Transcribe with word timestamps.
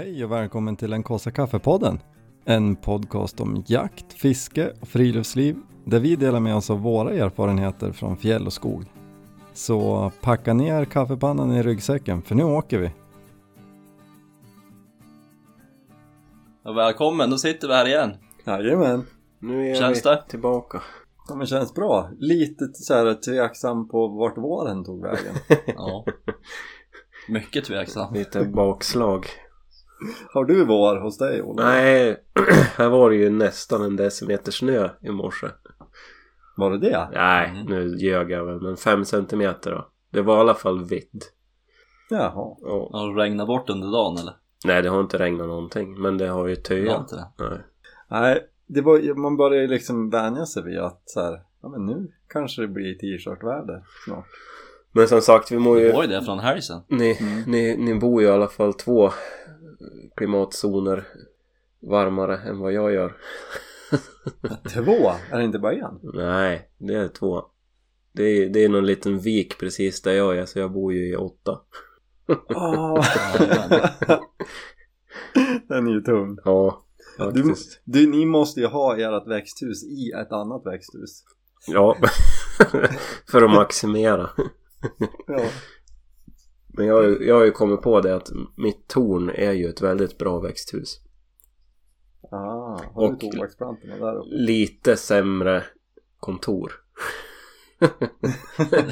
Hej 0.00 0.24
och 0.24 0.32
välkommen 0.32 0.76
till 0.76 0.90
den 0.90 1.02
kaffe 1.02 1.30
kaffepodden. 1.30 2.00
En 2.44 2.76
podcast 2.76 3.40
om 3.40 3.64
jakt, 3.66 4.12
fiske 4.12 4.72
och 4.80 4.88
friluftsliv 4.88 5.56
där 5.84 6.00
vi 6.00 6.16
delar 6.16 6.40
med 6.40 6.56
oss 6.56 6.70
av 6.70 6.80
våra 6.80 7.12
erfarenheter 7.12 7.92
från 7.92 8.16
fjäll 8.16 8.46
och 8.46 8.52
skog. 8.52 8.84
Så 9.52 10.12
packa 10.20 10.54
ner 10.54 10.84
kaffepannan 10.84 11.52
i 11.52 11.62
ryggsäcken 11.62 12.22
för 12.22 12.34
nu 12.34 12.44
åker 12.44 12.78
vi. 12.78 12.90
Ja, 16.64 16.72
välkommen, 16.72 17.30
då 17.30 17.38
sitter 17.38 17.68
vi 17.68 17.74
här 17.74 17.86
igen. 17.86 18.14
Jajamän. 18.46 19.06
Nu 19.38 19.70
är 19.70 19.74
Känns 19.74 20.06
vi 20.06 20.10
det? 20.10 20.24
tillbaka. 20.28 20.82
Ja, 21.28 21.34
men 21.34 21.46
känns 21.46 21.74
bra. 21.74 22.10
Lite 22.18 22.64
så 22.72 22.94
här 22.94 23.14
tveksam 23.14 23.88
på 23.88 24.08
vart 24.08 24.38
våren 24.38 24.84
tog 24.84 25.02
vägen. 25.02 25.34
Ja. 25.66 26.04
Mycket 27.28 27.64
tveksam. 27.64 28.14
Lite 28.14 28.44
bakslag. 28.44 29.26
Har 30.34 30.44
du 30.44 30.64
vår 30.64 30.96
hos 31.00 31.18
dig 31.18 31.42
Ola? 31.42 31.64
Nej, 31.64 32.16
här 32.76 32.88
var 32.88 33.10
det 33.10 33.16
ju 33.16 33.30
nästan 33.30 33.82
en 33.82 33.96
decimeter 33.96 34.52
snö 34.52 34.88
i 35.02 35.10
morse. 35.10 35.46
Var 36.56 36.70
det 36.70 36.78
det? 36.78 37.08
Nej, 37.12 37.50
Mm. 37.50 37.66
nu 37.66 37.96
ljög 37.96 38.30
jag 38.30 38.44
väl, 38.44 38.60
men 38.60 38.76
fem 38.76 39.04
centimeter 39.04 39.70
då. 39.70 39.88
Det 40.12 40.22
var 40.22 40.36
i 40.36 40.40
alla 40.40 40.54
fall 40.54 40.84
vitt. 40.84 41.32
Jaha. 42.10 42.56
Ja. 42.60 42.88
Har 42.92 43.14
det 43.14 43.22
regnat 43.22 43.46
bort 43.46 43.70
under 43.70 43.92
dagen 43.92 44.16
eller? 44.18 44.34
Nej, 44.64 44.82
det 44.82 44.88
har 44.88 45.00
inte 45.00 45.18
regnat 45.18 45.46
någonting, 45.46 46.00
men 46.02 46.18
det 46.18 46.26
har 46.28 46.46
ju 46.46 46.54
Det 46.54 46.60
töat. 46.60 47.00
inte 47.00 47.16
det. 47.16 47.44
Nej. 47.48 47.58
Nej, 48.10 48.46
det 48.66 48.80
var, 48.80 49.14
man 49.14 49.36
börjar 49.36 49.60
ju 49.62 49.68
liksom 49.68 50.10
vänja 50.10 50.46
sig 50.46 50.62
vid 50.62 50.78
att 50.78 51.02
så 51.04 51.20
här, 51.20 51.42
ja 51.62 51.68
men 51.68 51.86
nu 51.86 52.12
kanske 52.28 52.62
det 52.62 52.68
blir 52.68 52.94
t-shirtväder 52.94 53.82
snart. 54.04 54.26
Men 54.92 55.08
som 55.08 55.20
sagt, 55.20 55.52
vi 55.52 55.58
mår 55.58 55.76
Det 55.76 55.82
ju... 55.82 55.92
var 55.92 56.02
ju 56.02 56.08
det 56.08 56.22
från 56.24 56.38
helgen. 56.38 56.80
Ni, 56.88 57.16
Mm. 57.20 57.42
ni, 57.46 57.76
ni 57.76 57.94
bor 57.94 58.22
ju 58.22 58.28
i 58.28 58.30
alla 58.30 58.48
fall 58.48 58.74
två 58.74 59.10
klimatzoner 60.20 61.04
varmare 61.82 62.36
än 62.38 62.58
vad 62.58 62.72
jag 62.72 62.92
gör. 62.92 63.16
Två? 64.74 65.10
Är 65.30 65.38
det 65.38 65.44
inte 65.44 65.58
bara 65.58 65.72
en? 65.72 66.00
Nej, 66.02 66.70
det 66.78 66.94
är 66.94 67.08
två. 67.08 67.42
Det 68.12 68.22
är, 68.22 68.48
det 68.48 68.64
är 68.64 68.68
någon 68.68 68.86
liten 68.86 69.18
vik 69.18 69.58
precis 69.58 70.02
där 70.02 70.12
jag 70.12 70.38
är, 70.38 70.46
så 70.46 70.58
jag 70.58 70.72
bor 70.72 70.92
ju 70.92 71.08
i 71.12 71.16
åtta. 71.16 71.60
Åh. 72.48 73.04
Den 75.68 75.86
är 75.86 75.90
ju 75.92 76.00
tung. 76.00 76.38
Ja, 76.44 76.86
Du, 77.34 77.54
du, 77.84 78.06
ni 78.10 78.26
måste 78.26 78.60
ju 78.60 78.66
ha 78.66 78.96
ert 78.96 79.26
växthus 79.28 79.84
i 79.84 80.10
ett 80.10 80.32
annat 80.32 80.66
växthus. 80.66 81.24
Ja, 81.66 81.96
för 83.30 83.42
att 83.42 83.50
maximera. 83.50 84.30
Ja. 85.26 85.40
Men 86.72 86.86
jag, 86.86 86.94
har 86.94 87.02
ju- 87.02 87.26
jag 87.26 87.34
har 87.34 87.44
ju 87.44 87.50
kommit 87.50 87.82
på 87.82 88.00
det 88.00 88.16
att 88.16 88.30
mitt 88.56 88.88
torn 88.88 89.30
är 89.30 89.52
ju 89.52 89.68
ett 89.68 89.80
väldigt 89.82 90.18
bra 90.18 90.40
växthus. 90.40 91.00
Ah, 92.30 92.80
har 92.94 93.08
du 93.08 93.14
Och- 93.14 93.20
tobaksplantorna 93.20 93.96
där 93.96 94.14
uppe? 94.16 94.28
Lite 94.30 94.96
sämre 94.96 95.64
kontor. 96.18 96.72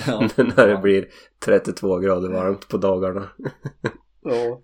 Ja. 0.07 0.29
När 0.37 0.67
det 0.67 0.77
blir 0.83 1.09
32 1.39 1.99
grader 1.99 2.29
varmt 2.29 2.69
på 2.69 2.77
dagarna. 2.77 3.29
Ja. 4.23 4.61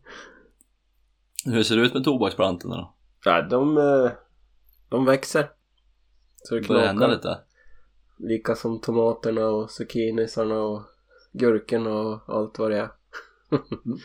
Hur 1.45 1.63
ser 1.63 1.77
det 1.77 1.83
ut 1.83 1.95
med 1.95 2.05
tobaksplantorna 2.05 2.77
då? 2.77 2.95
Nej, 3.27 3.47
de, 3.51 3.77
eh, 3.79 4.11
de 4.89 5.05
växer. 5.05 5.51
Så 6.37 6.55
det 6.55 6.61
Det 6.61 6.69
börjar 6.69 6.87
hända 6.87 7.07
knakar. 7.07 7.15
lite. 7.17 7.39
Lika 8.19 8.55
som 8.55 8.81
tomaterna 8.81 9.47
och 9.47 9.71
zucchinisarna 9.71 10.61
och 10.63 10.83
gurkorna 11.33 11.91
och 11.95 12.21
allt 12.29 12.59
vad 12.59 12.71
det 12.71 12.79
är. 12.79 12.89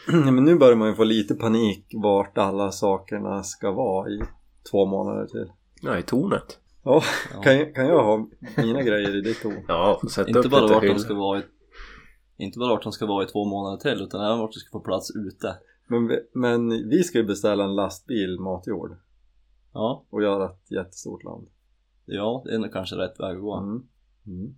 Men 0.07 0.35
nu 0.43 0.55
börjar 0.55 0.75
man 0.75 0.87
ju 0.87 0.95
få 0.95 1.03
lite 1.03 1.35
panik 1.35 1.85
vart 1.93 2.37
alla 2.37 2.71
sakerna 2.71 3.43
ska 3.43 3.71
vara 3.71 4.09
i 4.09 4.19
två 4.71 4.85
månader 4.85 5.25
till. 5.25 5.51
Ja, 5.81 5.97
i 5.97 6.03
tornet. 6.03 6.59
Ja, 6.83 7.01
kan, 7.43 7.57
jag- 7.59 7.75
kan 7.75 7.85
jag 7.87 8.03
ha 8.03 8.27
mina 8.57 8.81
grejer 8.83 9.15
i 9.15 9.21
ditt 9.21 9.41
torn? 9.41 9.65
Ja, 9.67 9.97
får 10.01 10.07
sätta 10.07 10.27
Inte 10.29 10.39
upp 10.39 10.51
bara 10.51 10.67
vart 10.67 10.81
de 10.83 10.99
ska 10.99 11.13
vara 11.13 11.39
i 11.39 11.43
inte 12.37 12.59
bara 12.59 12.69
vart 12.69 12.83
de 12.83 12.91
ska 12.91 13.05
vara 13.05 13.23
i 13.23 13.27
två 13.27 13.45
månader 13.45 13.77
till 13.77 14.01
utan 14.03 14.25
även 14.25 14.39
vart 14.39 14.53
de 14.53 14.59
ska 14.59 14.71
få 14.71 14.79
plats 14.79 15.11
ute. 15.15 15.55
Men 15.87 16.07
vi, 16.07 16.19
men 16.33 16.69
vi 16.89 17.03
ska 17.03 17.17
ju 17.17 17.23
beställa 17.23 17.63
en 17.63 17.75
lastbil 17.75 18.39
matjord 18.39 18.97
Ja, 19.73 20.05
och 20.09 20.23
göra 20.23 20.45
ett 20.45 20.71
jättestort 20.71 21.23
land. 21.23 21.47
ja 22.05 22.41
det 22.45 22.53
är 22.53 22.59
nog 22.59 22.73
kanske 22.73 22.95
rätt 22.95 23.19
väg 23.19 23.35
att 23.35 23.41
gå. 23.41 23.57
Mm. 23.57 23.83
Mm. 24.27 24.55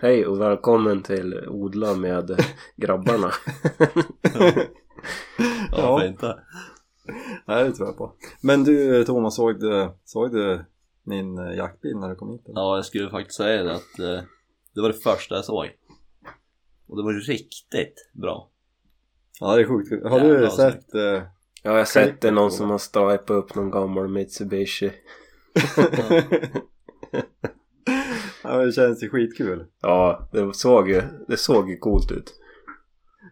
Hej 0.00 0.26
och 0.26 0.40
välkommen 0.40 1.02
till 1.02 1.48
Odla 1.48 1.94
med 1.94 2.40
grabbarna. 2.76 3.30
Ja, 4.22 4.52
Ja. 5.72 6.04
inte? 6.06 6.38
Nej, 7.46 7.64
det 7.64 7.72
tror 7.72 7.88
jag 7.88 7.96
på. 7.96 8.12
Men 8.40 8.64
du 8.64 9.04
Thomas, 9.04 9.36
såg 9.36 9.60
du, 9.60 9.90
såg 10.04 10.32
du 10.32 10.64
min 11.02 11.38
eh, 11.38 11.56
jaktbil 11.56 11.96
när 11.96 12.08
du 12.08 12.14
kom 12.14 12.30
hit? 12.32 12.42
eller? 12.48 12.60
Ja, 12.60 12.76
jag 12.76 12.84
skulle 12.84 13.10
faktiskt 13.10 13.36
säga 13.36 13.62
det 13.62 13.74
att 13.74 13.98
eh, 13.98 14.20
det 14.74 14.80
var 14.80 14.88
det 14.88 14.94
första 14.94 15.34
jag 15.34 15.44
såg. 15.44 15.66
Och 16.88 16.96
det 16.96 17.02
var 17.02 17.12
riktigt 17.12 18.10
bra. 18.12 18.50
Ja, 19.40 19.56
det 19.56 19.62
är 19.62 19.66
sjukt. 19.66 20.04
Har 20.08 20.18
Jävlar 20.20 20.40
du 20.40 20.50
sett? 20.50 20.94
Eh, 20.94 21.22
Ja, 21.62 21.70
jag 21.70 21.78
har 21.78 21.84
sett 21.84 22.20
det 22.20 22.30
någon 22.30 22.50
som 22.50 22.70
har 22.70 22.78
stripat 22.78 23.30
upp 23.30 23.54
någon 23.54 23.70
gammal 23.70 24.08
Mitsubishi. 24.08 24.90
ja, 28.44 28.64
det 28.64 28.72
känns 28.72 29.02
ju 29.02 29.08
skitkul. 29.08 29.66
Ja, 29.82 30.28
det 30.32 30.54
såg 30.54 30.88
ju, 30.88 31.02
det 31.28 31.36
såg 31.36 31.70
ju 31.70 31.78
coolt 31.78 32.12
ut. 32.12 32.34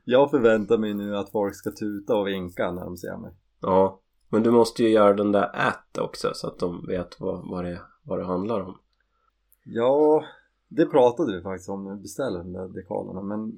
Jag 0.05 0.31
förväntar 0.31 0.78
mig 0.78 0.94
nu 0.94 1.17
att 1.17 1.31
folk 1.31 1.55
ska 1.55 1.71
tuta 1.71 2.17
och 2.17 2.27
vinka 2.27 2.72
när 2.72 2.84
de 2.84 2.97
ser 2.97 3.17
mig. 3.17 3.33
Ja, 3.61 4.00
men 4.28 4.43
du 4.43 4.50
måste 4.50 4.83
ju 4.83 4.89
göra 4.89 5.15
den 5.15 5.33
där 5.33 5.69
ät 5.69 5.99
också 5.99 6.31
så 6.34 6.47
att 6.47 6.59
de 6.59 6.87
vet 6.87 7.21
vad, 7.21 7.50
vad, 7.50 7.65
det, 7.65 7.81
vad 8.03 8.19
det 8.19 8.25
handlar 8.25 8.61
om. 8.61 8.78
Ja, 9.65 10.25
det 10.69 10.87
pratade 10.87 11.37
vi 11.37 11.43
faktiskt 11.43 11.69
om 11.69 11.84
när 11.84 11.94
vi 11.94 12.00
beställde 12.00 12.38
de 12.38 12.53
där 12.53 12.69
dekalerna 12.69 13.23
men 13.23 13.53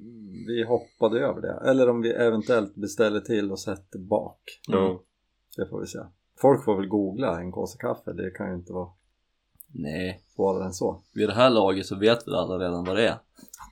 vi 0.47 0.63
hoppade 0.63 1.19
över 1.19 1.41
det. 1.41 1.69
Eller 1.69 1.89
om 1.89 2.01
vi 2.01 2.11
eventuellt 2.11 2.75
beställer 2.75 3.19
till 3.19 3.51
och 3.51 3.59
sätter 3.59 3.99
bak. 3.99 4.41
Ja. 4.67 5.01
Det 5.57 5.69
får 5.69 5.79
vi 5.79 5.87
se. 5.87 5.99
Folk 6.41 6.63
får 6.65 6.75
väl 6.75 6.87
googla 6.87 7.39
en 7.39 7.51
kaffe, 7.79 8.13
det 8.13 8.31
kan 8.31 8.49
ju 8.49 8.55
inte 8.55 8.73
vara 8.73 8.89
Nej, 9.71 10.21
svårare 10.35 10.65
än 10.65 10.73
så. 10.73 11.01
vid 11.13 11.29
det 11.29 11.33
här 11.33 11.49
laget 11.49 11.85
så 11.85 11.95
vet 11.95 12.27
väl 12.27 12.35
alla 12.35 12.57
redan 12.57 12.83
vad 12.83 12.95
det 12.95 13.07
är. 13.07 13.17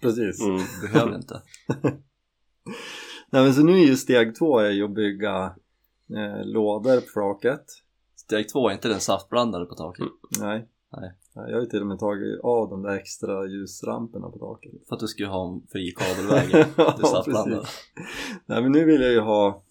Precis. 0.02 0.42
Mm. 0.42 0.62
Behöver 0.82 1.16
inte. 1.16 1.42
Nej 3.30 3.44
men 3.44 3.54
så 3.54 3.64
nu 3.64 3.72
är 3.72 3.86
ju 3.86 3.96
steg 3.96 4.36
två 4.36 4.60
är 4.60 4.72
ju 4.72 4.84
att 4.84 4.96
bygga 4.96 5.56
eh, 6.16 6.46
lådor 6.46 7.02
på 7.02 7.08
flaket. 7.14 7.66
Steg 8.16 8.50
två 8.50 8.70
är 8.70 8.74
inte 8.74 8.88
den 8.88 9.00
saftblandare 9.00 9.66
på 9.66 9.76
taket. 9.76 10.08
Nej. 10.40 10.68
Nej. 10.92 11.14
Jag 11.34 11.54
har 11.54 11.62
ju 11.62 11.66
till 11.66 11.82
och 11.82 11.88
med 11.88 12.00
tagit 12.00 12.42
av 12.44 12.70
de 12.70 12.82
där 12.82 12.96
extra 12.96 13.48
ljusramperna 13.48 14.30
på 14.30 14.40
taket. 14.40 14.72
För 14.88 14.96
att 14.96 15.00
du 15.00 15.08
skulle 15.08 15.30
ha 15.30 15.48
en 15.48 15.62
fri 15.72 15.92
kabelväg 15.92 16.50
till 16.52 16.74
Ja. 17.34 17.64
Nej 18.46 18.62
men 18.62 18.72
nu 18.72 18.86
vill 18.86 19.02
jag 19.02 19.12
ju 19.12 19.20
ha 19.20 19.64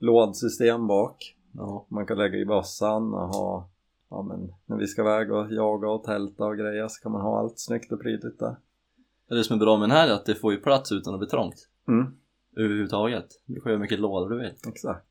lådsystem 0.00 0.86
bak. 0.86 1.36
Ja. 1.52 1.86
Man 1.88 2.06
kan 2.06 2.18
lägga 2.18 2.38
i 2.38 2.44
bössan 2.44 3.14
och 3.14 3.28
ha 3.28 3.68
Ja 4.10 4.22
men 4.22 4.52
när 4.66 4.76
vi 4.76 4.86
ska 4.86 5.02
iväg 5.02 5.32
och 5.32 5.52
jaga 5.52 5.88
och 5.88 6.04
tälta 6.04 6.44
och 6.44 6.56
greja 6.56 6.88
så 6.88 7.02
kan 7.02 7.12
man 7.12 7.20
ha 7.20 7.38
allt 7.38 7.58
snyggt 7.58 7.92
och 7.92 8.00
prydligt 8.02 8.38
där. 8.38 8.56
Det 9.28 9.44
som 9.44 9.56
är 9.56 9.60
bra 9.60 9.76
med 9.78 9.88
den 9.88 9.96
här 9.96 10.08
är 10.08 10.12
att 10.12 10.26
det 10.26 10.34
får 10.34 10.52
ju 10.52 10.60
plats 10.60 10.92
utan 10.92 11.14
att 11.14 11.20
bli 11.20 11.28
trångt. 11.28 11.68
Mm, 11.88 12.06
Överhuvudtaget. 12.56 13.26
Du 13.46 13.60
får 13.60 13.68
göra 13.70 13.76
hur 13.76 13.82
mycket 13.82 14.00
lådor 14.00 14.30
du 14.30 14.38
vill. 14.38 14.52
exakt. 14.68 15.06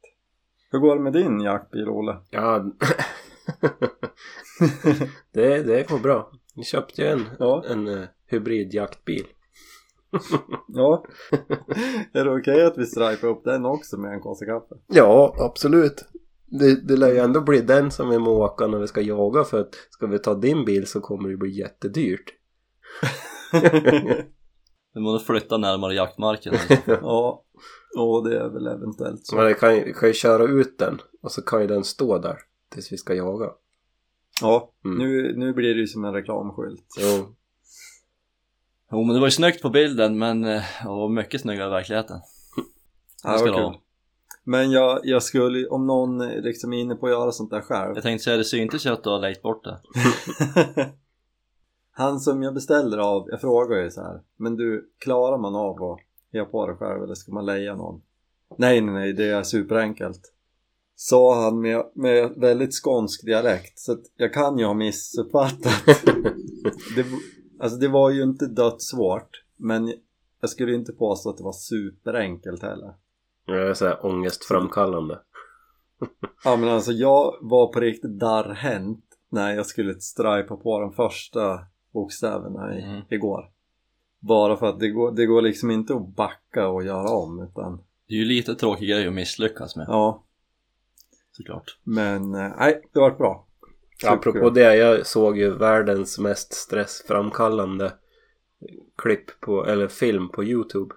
Hur 0.71 0.79
går 0.79 0.95
det 0.95 1.01
med 1.01 1.13
din 1.13 1.41
jaktbil 1.41 1.89
Olle? 1.89 2.17
Ja, 2.29 2.65
det, 5.31 5.63
det 5.63 5.89
går 5.89 5.99
bra. 5.99 6.31
Vi 6.55 6.63
köpte 6.63 7.01
ju 7.01 7.07
en, 7.07 7.25
Ja. 7.39 7.63
en 7.69 7.87
uh, 7.87 8.05
hybridjaktbil. 8.25 9.25
Ja. 10.67 11.03
är 12.13 12.25
det 12.25 12.31
okej 12.31 12.65
att 12.65 12.77
vi 12.77 12.85
stripar 12.85 13.27
upp 13.27 13.43
den 13.43 13.65
också 13.65 13.97
med 13.97 14.13
en 14.13 14.21
kaffe? 14.21 14.75
Ja, 14.87 15.35
absolut. 15.39 16.05
Det, 16.49 16.87
det 16.87 16.95
lär 16.97 17.11
ju 17.11 17.17
ändå 17.17 17.41
bli 17.41 17.61
den 17.61 17.91
som 17.91 18.09
vi 18.09 18.19
må 18.19 18.31
åka 18.31 18.67
när 18.67 18.77
vi 18.79 18.87
ska 18.87 19.01
jaga 19.01 19.43
för 19.43 19.59
att 19.61 19.75
ska 19.89 20.07
vi 20.07 20.19
ta 20.19 20.35
din 20.35 20.65
bil 20.65 20.87
så 20.87 21.01
kommer 21.01 21.29
det 21.29 21.37
bli 21.37 21.49
jättedyrt. 21.59 22.33
Du 24.93 25.01
måste 25.01 25.25
flytta 25.25 25.57
närmare 25.57 25.93
jaktmarken. 25.93 26.53
Alltså. 26.53 26.91
ja. 27.01 27.43
Och 27.97 28.29
det 28.29 28.39
är 28.39 28.49
väl 28.49 28.67
eventuellt 28.67 29.25
så. 29.25 29.35
Men 29.35 29.45
det 29.45 29.53
kan, 29.53 29.69
vi 29.73 29.93
kan 29.93 30.09
ju 30.09 30.13
köra 30.13 30.43
ut 30.43 30.77
den 30.79 31.01
och 31.21 31.31
så 31.31 31.41
kan 31.41 31.61
ju 31.61 31.67
den 31.67 31.83
stå 31.83 32.17
där 32.17 32.37
tills 32.73 32.91
vi 32.91 32.97
ska 32.97 33.13
jaga. 33.13 33.49
Ja, 34.41 34.73
Mm. 34.85 34.97
nu, 34.97 35.33
nu 35.37 35.53
blir 35.53 35.73
det 35.73 35.79
ju 35.79 35.87
som 35.87 36.05
en 36.05 36.13
reklamskylt. 36.13 36.85
Jo, 36.99 37.35
Jo 38.91 39.03
men 39.03 39.13
det 39.13 39.19
var 39.19 39.27
ju 39.27 39.31
snyggt 39.31 39.61
på 39.61 39.69
bilden 39.69 40.17
men 40.17 40.43
eh, 40.45 40.87
och 40.87 41.11
mycket 41.11 41.41
snyggare 41.41 41.67
i 41.67 41.71
verkligheten. 41.71 42.19
Ja, 43.23 43.31
Det 43.31 43.39
ska 43.39 43.51
vad 43.51 43.59
det 43.59 43.71
kul. 43.71 43.81
Men 44.49 44.71
jag, 44.71 44.99
jag 45.03 45.23
skulle, 45.23 45.67
om 45.67 45.87
någon 45.87 46.19
liksom 46.27 46.73
är 46.73 46.77
inne 46.77 46.95
på 46.95 47.05
att 47.05 47.11
göra 47.11 47.31
sånt 47.31 47.49
där 47.49 47.61
själv. 47.61 47.95
Jag 47.95 48.03
tänkte 48.03 48.23
säga 48.23 48.37
det 48.37 48.43
syntes 48.43 48.85
ju 48.85 48.89
att 48.89 49.03
du 49.03 49.09
har 49.09 49.19
lejt 49.19 49.41
bort 49.41 49.63
det. 49.63 49.79
Han 51.91 52.19
som 52.19 52.43
jag 52.43 52.53
beställer 52.53 52.97
av, 52.97 53.27
jag 53.29 53.41
frågar 53.41 53.83
ju 53.83 53.91
så 53.91 54.01
här. 54.01 54.21
Men 54.37 54.55
du, 54.55 54.91
klarar 54.99 55.37
man 55.37 55.55
av 55.55 55.83
att 55.83 55.99
göra 56.31 56.45
på 56.45 56.67
det 56.67 56.75
själv 56.75 57.03
eller 57.03 57.15
ska 57.15 57.31
man 57.31 57.45
leja 57.45 57.75
någon? 57.75 58.01
Nej, 58.57 58.81
nej, 58.81 58.93
nej, 58.93 59.13
det 59.13 59.29
är 59.29 59.43
superenkelt. 59.43 60.33
sa 60.95 61.43
han 61.43 61.61
med, 61.61 61.83
med 61.93 62.33
väldigt 62.37 62.73
skånsk 62.83 63.25
dialekt 63.25 63.79
så 63.79 63.91
att 63.91 64.03
jag 64.15 64.33
kan 64.33 64.59
ju 64.59 64.65
ha 64.65 64.73
missuppfattat. 64.73 65.85
det, 66.95 67.05
alltså 67.59 67.77
det 67.77 67.87
var 67.87 68.09
ju 68.09 68.23
inte 68.23 68.45
dödssvårt 68.45 69.43
men 69.57 69.93
jag 70.41 70.49
skulle 70.49 70.73
inte 70.73 70.93
påstå 70.93 71.29
att 71.29 71.37
det 71.37 71.43
var 71.43 71.53
superenkelt 71.53 72.61
heller. 72.61 72.93
Det 73.47 73.67
är 73.69 73.73
så 73.73 73.85
här 73.85 74.05
ångestframkallande. 74.05 75.19
Ja 76.43 76.57
men 76.57 76.69
alltså 76.69 76.91
jag 76.91 77.35
var 77.41 77.67
på 77.73 77.79
riktigt 77.79 78.19
darrhänt 78.19 79.03
när 79.29 79.55
jag 79.55 79.65
skulle 79.65 79.99
stripa 79.99 80.55
på 80.57 80.79
de 80.79 80.93
första 80.93 81.59
bokstäverna 81.93 82.75
i, 82.77 82.81
Mm. 82.83 83.01
igår. 83.09 83.51
Bara 84.19 84.57
för 84.57 84.65
att 84.67 84.79
det 84.79 84.89
går, 84.89 85.11
det 85.11 85.25
går 85.25 85.41
liksom 85.41 85.71
inte 85.71 85.93
att 85.95 86.15
backa 86.15 86.67
och 86.67 86.83
göra 86.83 87.09
om 87.09 87.41
utan 87.41 87.77
Det 88.07 88.13
är 88.13 88.17
ju 88.17 88.25
lite 88.25 88.55
tråkig 88.55 88.89
grej 88.89 89.07
att 89.07 89.13
misslyckas 89.13 89.75
med 89.75 89.85
ja 89.89 90.23
såklart. 91.31 91.77
men 91.83 92.35
eh, 92.35 92.51
nej 92.57 92.81
det 92.93 92.99
vart 92.99 93.17
bra. 93.17 93.47
Apropå 94.05 94.49
det, 94.49 94.75
jag 94.75 95.05
såg 95.05 95.37
ju 95.37 95.57
världens 95.57 96.19
mest 96.19 96.53
stressframkallande 96.53 97.93
klipp 98.97 99.39
på, 99.39 99.65
eller 99.65 99.87
film 99.87 100.29
på 100.29 100.43
Youtube. 100.43 100.95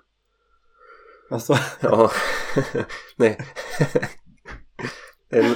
Alltså, 1.31 1.55
Ja, 1.81 2.11
nej. 3.17 3.39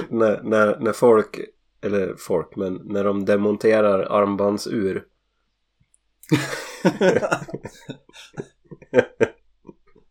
När, 0.09 0.43
när, 0.43 0.79
när 0.79 0.93
folk, 0.93 1.39
eller 1.81 2.15
folk, 2.17 2.55
men 2.55 2.73
när 2.73 3.03
de 3.03 3.25
demonterar 3.25 3.99
armbandsur. 3.99 5.03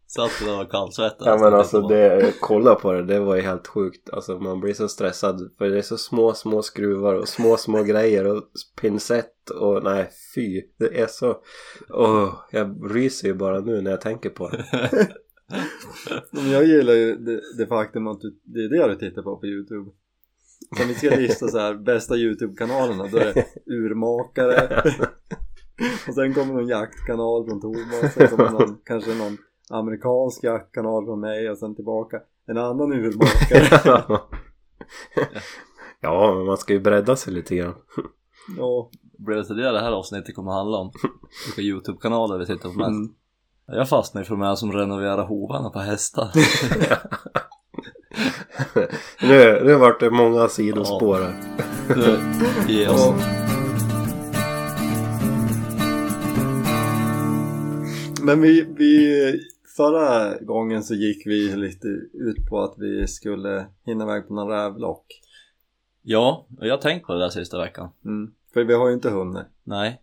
Satt 0.06 0.30
du 0.40 0.46
där 0.46 0.60
och 0.60 0.70
kallsvettades? 0.70 1.26
Ja 1.26 1.36
men 1.38 1.54
alltså 1.54 1.80
det, 1.80 2.34
kolla 2.40 2.74
på 2.74 2.92
det, 2.92 3.02
det 3.02 3.20
var 3.20 3.36
ju 3.36 3.42
helt 3.42 3.66
sjukt. 3.66 4.10
Alltså 4.10 4.38
man 4.38 4.60
blir 4.60 4.74
så 4.74 4.88
stressad 4.88 5.50
för 5.58 5.68
det 5.68 5.78
är 5.78 5.82
så 5.82 5.98
små, 5.98 6.34
små 6.34 6.62
skruvar 6.62 7.14
och 7.14 7.28
små, 7.28 7.56
små 7.56 7.82
grejer 7.82 8.26
och 8.26 8.42
pinsett 8.80 9.50
och 9.50 9.82
nej 9.82 10.10
fy. 10.34 10.62
Det 10.78 11.00
är 11.00 11.06
så, 11.06 11.36
åh, 11.88 12.34
jag 12.50 12.96
ryser 12.96 13.28
ju 13.28 13.34
bara 13.34 13.60
nu 13.60 13.80
när 13.82 13.90
jag 13.90 14.00
tänker 14.00 14.30
på 14.30 14.48
det. 14.48 15.08
men 16.44 16.52
jag 16.52 16.64
gillar 16.64 16.92
ju 16.92 17.16
det, 17.16 17.40
det 17.58 17.66
faktum 17.66 18.06
att 18.06 18.20
du, 18.20 18.38
det 18.44 18.60
är 18.60 18.68
det 18.68 18.88
du 18.88 18.96
tittar 18.96 19.22
på 19.22 19.36
på 19.36 19.46
youtube. 19.46 19.90
Om 20.80 20.88
vi 20.88 20.94
ska 20.94 21.16
lista 21.16 21.48
så 21.48 21.58
här 21.58 21.74
bästa 21.74 22.16
youtube-kanalerna 22.16 23.08
då 23.12 23.18
är 23.18 23.34
det 23.34 23.44
urmakare 23.66 24.82
och 26.08 26.14
sen 26.14 26.34
kommer 26.34 26.54
någon 26.54 26.68
jaktkanal 26.68 27.48
från 27.48 27.60
Thomas 27.60 28.14
sen 28.14 28.28
kommer 28.28 28.50
någon, 28.50 28.78
kanske 28.84 29.14
någon 29.14 29.36
amerikansk 29.70 30.44
jaktkanal 30.44 31.04
från 31.04 31.20
mig 31.20 31.50
och 31.50 31.58
sen 31.58 31.74
tillbaka 31.74 32.20
en 32.46 32.58
annan 32.58 32.92
urmakare 32.92 34.10
ja, 36.00 36.34
men 36.36 36.46
man 36.46 36.56
ska 36.56 36.72
ju 36.72 36.80
bredda 36.80 37.16
sig 37.16 37.32
lite 37.32 37.56
grann. 37.56 37.74
ja, 38.58 38.90
Blir 39.18 39.36
det 39.36 39.72
det 39.72 39.80
här 39.80 39.92
avsnittet 39.92 40.34
kommer 40.34 40.52
handla 40.52 40.78
om? 40.78 40.92
Vilka 41.46 41.62
youtube-kanaler 41.62 42.38
vi 42.38 42.46
tittar 42.46 42.68
på 42.68 42.78
mest? 42.78 42.88
mm. 42.88 43.14
Jag 43.66 43.88
fastnar 43.88 44.22
ju 44.22 44.24
för 44.24 44.36
mig 44.36 44.56
som 44.56 44.72
renoverar 44.72 45.26
hovarna 45.26 45.70
på 45.70 45.78
hästar 45.78 46.30
nu, 49.22 49.64
nu 49.64 49.74
vart 49.74 50.00
det 50.00 50.10
många 50.10 50.48
sidospår 50.48 51.20
här. 51.20 51.34
Nu, 51.96 52.18
Ge 52.72 52.88
oss 52.88 53.06
Ja. 53.06 53.14
Men 58.22 58.40
vi, 58.40 58.66
vi, 58.78 59.32
förra 59.76 60.38
gången 60.38 60.82
så 60.82 60.94
gick 60.94 61.26
vi 61.26 61.56
lite 61.56 61.88
ut 62.12 62.46
på 62.48 62.60
att 62.60 62.74
vi 62.78 63.06
skulle 63.06 63.66
hinna 63.84 64.04
iväg 64.04 64.28
på 64.28 64.34
någon 64.34 64.48
rävlock. 64.48 65.06
Ja, 66.02 66.46
jag 66.60 66.74
har 66.74 66.80
tänkt 66.80 67.06
på 67.06 67.12
det 67.12 67.18
där 67.18 67.28
sista 67.28 67.58
veckan 67.58 67.88
Mm. 68.04 68.34
För 68.54 68.64
vi 68.64 68.74
har 68.74 68.88
ju 68.88 68.94
inte 68.94 69.10
hunnit. 69.10 69.46
Nej 69.62 70.00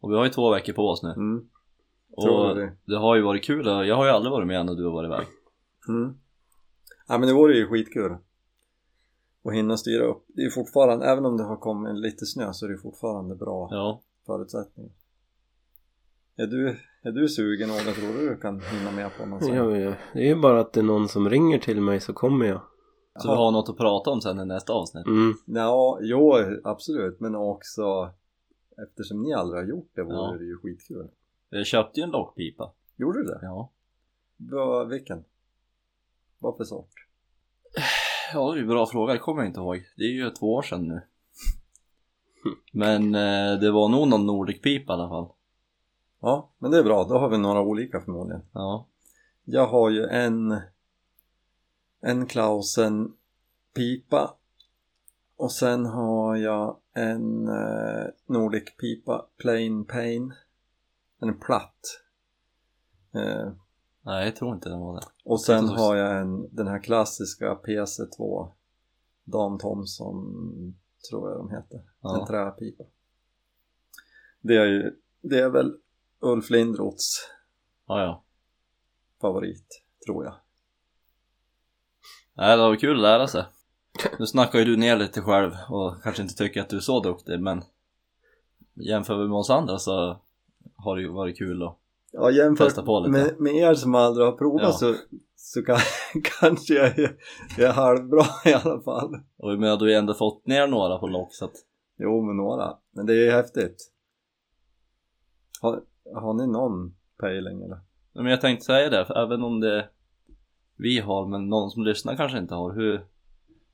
Och 0.00 0.10
vi 0.10 0.16
har 0.16 0.24
ju 0.24 0.30
två 0.30 0.50
veckor 0.50 0.72
på 0.72 0.88
oss 0.88 1.02
nu 1.02 1.08
Mm. 1.08 1.48
Och 2.16 2.56
det. 2.56 2.72
det 2.86 2.96
har 2.98 3.16
ju 3.16 3.22
varit 3.22 3.44
kul, 3.44 3.66
jag 3.66 3.96
har 3.96 4.04
ju 4.04 4.10
aldrig 4.10 4.30
varit 4.32 4.46
med 4.46 4.66
när 4.66 4.74
du 4.74 4.84
har 4.84 4.92
varit 4.92 5.08
iväg 5.08 5.26
Mm. 5.88 6.14
Ja 7.08 7.18
men 7.18 7.28
det 7.28 7.34
vore 7.34 7.54
ju 7.56 7.66
skitkul. 7.66 8.16
Att 9.44 9.54
hinna 9.54 9.76
styra 9.76 10.04
upp. 10.04 10.24
Det 10.28 10.40
är 10.40 10.44
ju 10.44 10.50
fortfarande, 10.50 11.06
även 11.06 11.24
om 11.26 11.36
det 11.36 11.44
har 11.44 11.56
kommit 11.56 11.94
lite 11.98 12.26
snö 12.26 12.52
så 12.52 12.66
är 12.66 12.70
det 12.70 12.78
fortfarande 12.78 13.34
bra 13.36 13.68
Ja, 13.70 14.00
förutsättningar. 14.26 14.90
Är 16.36 16.46
du, 16.46 16.68
är 17.02 17.12
du 17.12 17.28
sugen 17.28 17.70
och 17.70 17.76
jag 17.86 17.94
tror 17.94 18.12
du 18.30 18.36
kan 18.36 18.60
hinna 18.60 18.90
med 18.90 19.10
på 19.18 19.26
någon 19.26 19.40
sån? 19.40 19.54
Ja, 19.54 19.64
men 19.64 19.80
det 20.12 20.20
är 20.20 20.34
ju 20.34 20.40
bara 20.40 20.60
att 20.60 20.72
det 20.72 20.80
är 20.80 20.84
någon 20.84 21.08
som 21.08 21.30
ringer 21.30 21.58
till 21.58 21.80
mig 21.80 22.00
så 22.00 22.12
kommer 22.12 22.46
jag. 22.46 22.60
så 23.18 23.28
vi 23.30 23.36
har 23.36 23.50
något 23.50 23.68
att 23.68 23.76
prata 23.76 24.10
om 24.10 24.20
sen 24.20 24.40
i 24.40 24.44
nästa 24.46 24.72
avsnitt 24.72 25.06
Mm. 25.06 25.34
Ja, 25.46 25.98
jo 26.02 26.34
absolut 26.64 27.20
men 27.20 27.34
också 27.34 28.10
eftersom 28.88 29.22
ni 29.22 29.32
aldrig 29.34 29.62
har 29.62 29.68
gjort 29.68 29.90
det 29.94 30.02
vore 30.02 30.14
Ja. 30.16 30.36
det 30.38 30.44
ju 30.44 30.56
skitkul. 30.58 31.08
Jag 31.54 31.66
köpte 31.66 32.00
ju 32.00 32.04
en 32.04 32.10
lockpipa 32.10 32.72
Gjorde 32.96 33.18
du 33.18 33.24
det? 33.24 33.38
Ja 33.42 33.70
Vad- 34.36 34.88
vilken? 34.88 35.24
Vad 36.38 36.56
för 36.56 36.64
sort? 36.64 36.92
Ja, 38.34 38.52
det 38.52 38.58
är 38.58 38.62
en 38.62 38.68
bra 38.68 38.86
fråga, 38.86 39.12
det 39.12 39.18
kommer 39.18 39.42
jag 39.42 39.48
inte 39.50 39.60
ihåg 39.60 39.84
Det 39.96 40.04
är 40.04 40.08
ju 40.08 40.30
två 40.30 40.54
år 40.54 40.62
sedan 40.62 40.88
nu 40.88 41.00
Men 42.72 43.14
eh, 43.14 43.60
det 43.60 43.70
var 43.70 43.88
nog 43.88 44.08
någon 44.08 44.26
Nordic-pipa 44.26 44.92
i 44.92 44.94
alla 44.94 45.08
fall 45.08 45.28
Ja, 46.20 46.50
men 46.58 46.70
det 46.70 46.78
är 46.78 46.82
bra. 46.82 47.04
Då 47.04 47.18
har 47.18 47.28
vi 47.28 47.38
några 47.38 47.60
olika 47.60 48.00
förmodligen. 48.00 48.42
Ja, 48.52 48.86
Jag 49.44 49.66
har 49.66 49.90
ju 49.90 50.04
en 50.06 50.60
en 52.00 52.26
Klausen 52.26 53.12
pipa 53.74 54.36
och 55.36 55.52
sen 55.52 55.86
har 55.86 56.36
jag 56.36 56.76
en 56.92 57.48
eh, 57.48 58.04
Nordic 58.26 58.76
pipa 58.80 59.26
Plain 59.36 59.84
Pain 59.84 60.32
en 61.22 61.38
platt. 61.40 61.80
Eh, 63.14 63.52
nej 64.00 64.24
jag 64.24 64.36
tror 64.36 64.54
inte 64.54 64.68
det 64.68 64.76
var 64.76 64.94
det. 64.94 65.06
och 65.24 65.40
sen 65.40 65.60
Precis. 65.62 65.78
har 65.78 65.96
jag 65.96 66.20
en 66.20 66.56
den 66.56 66.66
här 66.66 66.82
klassiska 66.82 67.54
PC2 67.54 68.52
Dan 69.24 69.58
Thomson 69.58 70.24
tror 71.10 71.30
jag 71.30 71.38
de 71.38 71.50
heter. 71.50 71.76
En 71.76 71.84
Ja, 72.00 72.26
träpipa. 72.26 72.84
Det 74.40 74.56
är 74.56 74.66
ju 74.66 74.96
det 75.20 75.38
är 75.38 75.50
väl 75.50 75.76
Ulf 76.20 76.50
Lindroths 76.50 77.30
ja, 77.86 78.00
ja. 78.00 78.22
favorit 79.20 79.82
tror 80.06 80.24
jag. 80.24 80.34
Nej, 82.34 82.56
det 82.56 82.62
var 82.62 82.76
kul 82.76 82.96
att 82.96 83.02
lära 83.02 83.26
sig. 83.26 83.44
Nu 84.18 84.26
snackar 84.26 84.58
ju 84.58 84.64
du 84.64 84.76
ner 84.76 84.96
lite 84.96 85.20
själv 85.20 85.52
och 85.68 86.02
kanske 86.02 86.22
inte 86.22 86.34
tycker 86.34 86.60
att 86.60 86.68
du 86.68 86.76
är 86.76 86.80
så 86.80 87.00
duktig 87.00 87.40
men 87.40 87.62
Jämför 88.74 89.16
vi 89.16 89.28
med 89.28 89.36
oss 89.36 89.50
andra 89.50 89.78
så 89.78 90.20
har 90.84 90.96
det 90.96 91.02
ju 91.02 91.08
varit 91.12 91.38
kul 91.38 91.62
och 91.62 91.78
Ja 92.12 92.30
jämfört 92.30 92.66
Testa 92.66 92.82
på 92.82 93.00
lite. 93.00 93.10
med, 93.10 93.40
med 93.40 93.54
er 93.54 93.74
som 93.74 93.94
aldrig 93.94 94.26
har 94.26 94.32
provat 94.32 94.62
Ja. 94.62 94.72
så, 94.72 94.94
så 95.36 95.62
kan, 95.62 95.76
kanske 96.40 96.74
jag 96.74 96.98
är, 96.98 97.16
jag 97.58 97.68
är 97.68 97.72
halvbra 97.72 98.24
i 98.50 98.52
alla 98.54 98.80
fall. 98.80 99.14
Och 99.36 99.52
jag 99.52 99.58
menar, 99.60 99.76
du 99.76 99.84
har 99.84 99.90
ju 99.90 99.94
ändå 99.96 100.14
fått 100.14 100.46
ner 100.46 100.66
några 100.66 100.98
på 100.98 101.06
lock 101.06 101.34
så 101.34 101.44
att 101.44 101.54
Jo 101.98 102.22
men 102.22 102.36
några, 102.36 102.76
men 102.90 103.06
det 103.06 103.26
är 103.28 103.32
häftigt. 103.32 103.92
Har, 105.60 105.82
har 106.14 106.34
ni 106.34 106.46
någon 106.46 106.94
pejling 107.20 107.62
eller? 107.62 107.80
Men 108.12 108.26
jag 108.26 108.40
tänkte 108.40 108.64
säga 108.66 108.90
det, 108.90 109.04
för 109.06 109.14
även 109.24 109.42
om 109.42 109.60
det 109.60 109.88
vi 110.76 110.98
har 110.98 111.26
men 111.26 111.48
någon 111.48 111.70
som 111.70 111.82
lyssnar 111.84 112.16
kanske 112.16 112.38
inte 112.38 112.54
har 112.54 112.72
hur 112.74 113.06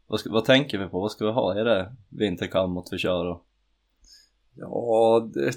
vad, 0.06 0.20
ska, 0.20 0.32
vad 0.32 0.44
tänker 0.44 0.78
vi 0.78 0.86
på? 0.86 1.00
Vad 1.00 1.10
ska 1.12 1.24
vi 1.26 1.32
ha? 1.32 1.54
Är 1.54 1.64
det 1.64 1.92
vinterkammot 2.08 2.88
vi 2.92 2.98
kör 2.98 3.26
och 3.26 3.44
Ja 4.54 5.28
det 5.34 5.52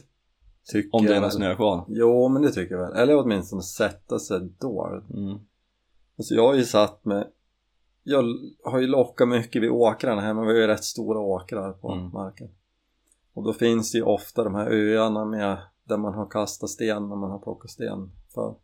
tycker 0.71 0.95
om 0.95 1.05
det 1.05 1.15
är 1.15 1.21
någon 1.21 1.31
snö 1.31 1.55
kvar? 1.55 1.85
Jo 1.87 2.27
men 2.27 2.41
det 2.41 2.51
tycker 2.51 2.75
jag 2.75 2.81
väl. 2.89 2.97
Eller 2.97 3.15
åtminstone 3.17 3.61
sätta 3.61 4.19
sig 4.19 4.49
då. 4.59 5.01
Mm. 5.13 5.39
Alltså 6.17 6.33
jag 6.33 6.47
har 6.47 6.53
ju 6.55 6.63
satt 6.63 7.05
med 7.05 7.27
Jag 8.03 8.23
har 8.63 8.79
ju 8.79 8.87
lockat 8.87 9.27
mycket 9.29 9.61
vid 9.61 9.69
åkrarna 9.71 10.21
här 10.21 10.33
men 10.33 10.45
vi 10.45 10.51
har 10.53 10.59
ju 10.59 10.67
rätt 10.67 10.83
stora 10.83 11.19
åkrar 11.19 11.71
på 11.73 11.91
Mm. 11.91 12.09
marken 12.11 12.49
Och 13.33 13.43
då 13.43 13.53
finns 13.53 13.91
det 13.91 13.97
ju 13.97 14.03
ofta 14.03 14.43
de 14.43 14.55
här 14.55 14.67
öarna 14.71 15.25
med 15.25 15.57
där 15.83 15.97
man 15.97 16.13
har 16.13 16.29
kastat 16.29 16.69
sten 16.69 17.09
när 17.09 17.15
man 17.15 17.31
har 17.31 17.39
plockat 17.39 17.71
sten 17.71 18.11
för 18.33 18.55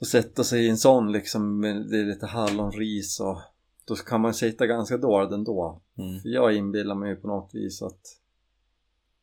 Och 0.00 0.06
sätta 0.06 0.44
sig 0.44 0.66
i 0.66 0.70
en 0.70 0.76
sån 0.76 1.12
liksom 1.12 1.60
med 1.60 1.90
det 1.90 1.98
är 1.98 2.04
lite 2.04 2.26
hallonris 2.26 3.20
och 3.20 3.38
då 3.86 3.94
kan 3.94 4.20
man 4.20 4.34
sitta 4.34 4.66
ganska 4.66 4.96
dåligt 4.96 5.32
ändå 5.32 5.80
Mm. 5.98 6.20
för 6.20 6.28
jag 6.28 6.54
inbillar 6.56 6.94
mig 6.94 7.10
ju 7.10 7.16
på 7.16 7.28
något 7.28 7.50
vis 7.54 7.82
att 7.82 8.00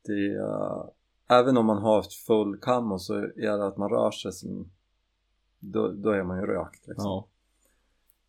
det 0.06 0.34
är, 0.36 0.84
även 1.32 1.58
om 1.58 1.66
man 1.66 1.78
har 1.78 1.96
haft 1.96 2.14
full 2.14 2.60
kammo 2.60 3.00
så 3.00 3.14
är 3.16 3.58
det 3.58 3.68
att 3.68 3.78
man 3.78 3.90
rör 3.90 4.12
sig 4.12 4.32
som 4.32 4.72
då, 5.60 5.88
då 5.92 6.10
är 6.10 6.24
man 6.24 6.40
ju 6.40 6.46
rökt 6.46 6.88
liksom. 6.88 7.06
Ja. 7.06 7.28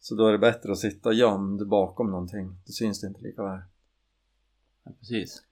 Så 0.00 0.14
då 0.14 0.26
är 0.26 0.32
det 0.32 0.38
bättre 0.38 0.72
att 0.72 0.78
sitta 0.78 1.12
gömd 1.12 1.68
bakom 1.68 2.10
någonting. 2.10 2.48
Då 2.66 2.72
syns 2.72 3.00
det 3.00 3.06
inte 3.06 3.20
lika 3.20 3.42
väl, 3.42 3.60
ja, 4.84 4.92
precis. 4.98 5.42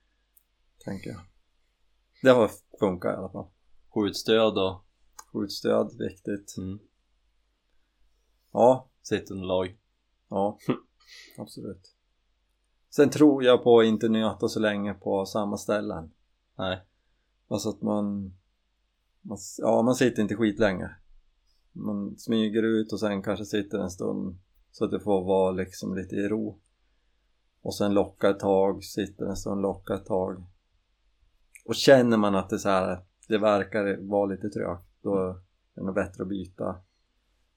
tänker 0.85 1.09
jag. 1.09 1.21
Det 2.21 2.29
har 2.29 2.51
funkat 2.79 3.13
i 3.13 3.17
alla 3.17 3.29
fall. 3.29 3.47
Skjutstöd 3.93 4.57
och 4.57 4.85
Skjutstöd, 5.33 5.97
viktigt. 5.99 6.57
mm. 6.57 6.79
Ja, 8.51 8.89
sittunderlag. 9.01 9.77
Ja, 10.29 10.57
absolut. 11.37 11.95
Sen 12.89 13.09
tror 13.09 13.43
jag 13.43 13.63
på 13.63 13.79
att 13.79 13.85
inte 13.85 14.09
nöta 14.09 14.47
så 14.47 14.59
länge 14.59 14.93
på 14.93 15.25
samma 15.25 15.57
ställen. 15.57 16.11
Nej. 16.57 16.85
Alltså 17.51 17.69
att 17.69 17.81
man, 17.81 18.33
man 19.21 19.37
ja 19.57 19.81
man 19.81 19.95
sitter 19.95 20.21
inte 20.21 20.35
skitlänge. 20.35 20.95
Man 21.71 22.17
smyger 22.17 22.63
ut 22.63 22.93
och 22.93 22.99
sen 22.99 23.23
kanske 23.23 23.45
sitter 23.45 23.79
en 23.79 23.89
stund 23.89 24.37
så 24.71 24.85
att 24.85 24.91
det 24.91 24.99
får 24.99 25.25
vara 25.25 25.51
liksom 25.51 25.95
lite 25.95 26.15
i 26.15 26.27
ro. 26.27 26.59
Och 27.61 27.75
sen 27.75 27.93
locka 27.93 28.29
ett 28.29 28.39
tag, 28.39 28.83
sitter 28.83 29.25
en 29.25 29.35
stund, 29.35 29.61
locka 29.61 29.93
ett 29.93 30.05
tag. 30.05 30.43
Och 31.65 31.75
känner 31.75 32.17
man 32.17 32.35
att 32.35 32.49
det 32.49 32.59
så 32.59 32.69
här, 32.69 33.05
det 33.27 33.37
verkar 33.37 33.97
vara 34.09 34.25
lite 34.25 34.49
trögt, 34.49 34.87
då 35.01 35.17
är 35.17 35.35
det 35.75 35.83
nog 35.83 35.95
bättre 35.95 36.23
att 36.23 36.29
byta, 36.29 36.75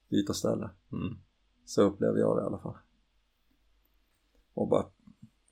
byta 0.09 0.33
ställe. 0.33 0.69
Mm. 0.91 1.17
Så 1.65 1.81
upplever 1.81 2.19
jag 2.19 2.37
det 2.37 2.41
i 2.41 2.45
alla 2.45 2.59
fall. 2.59 2.77
Och 4.53 4.67
bara 4.67 4.85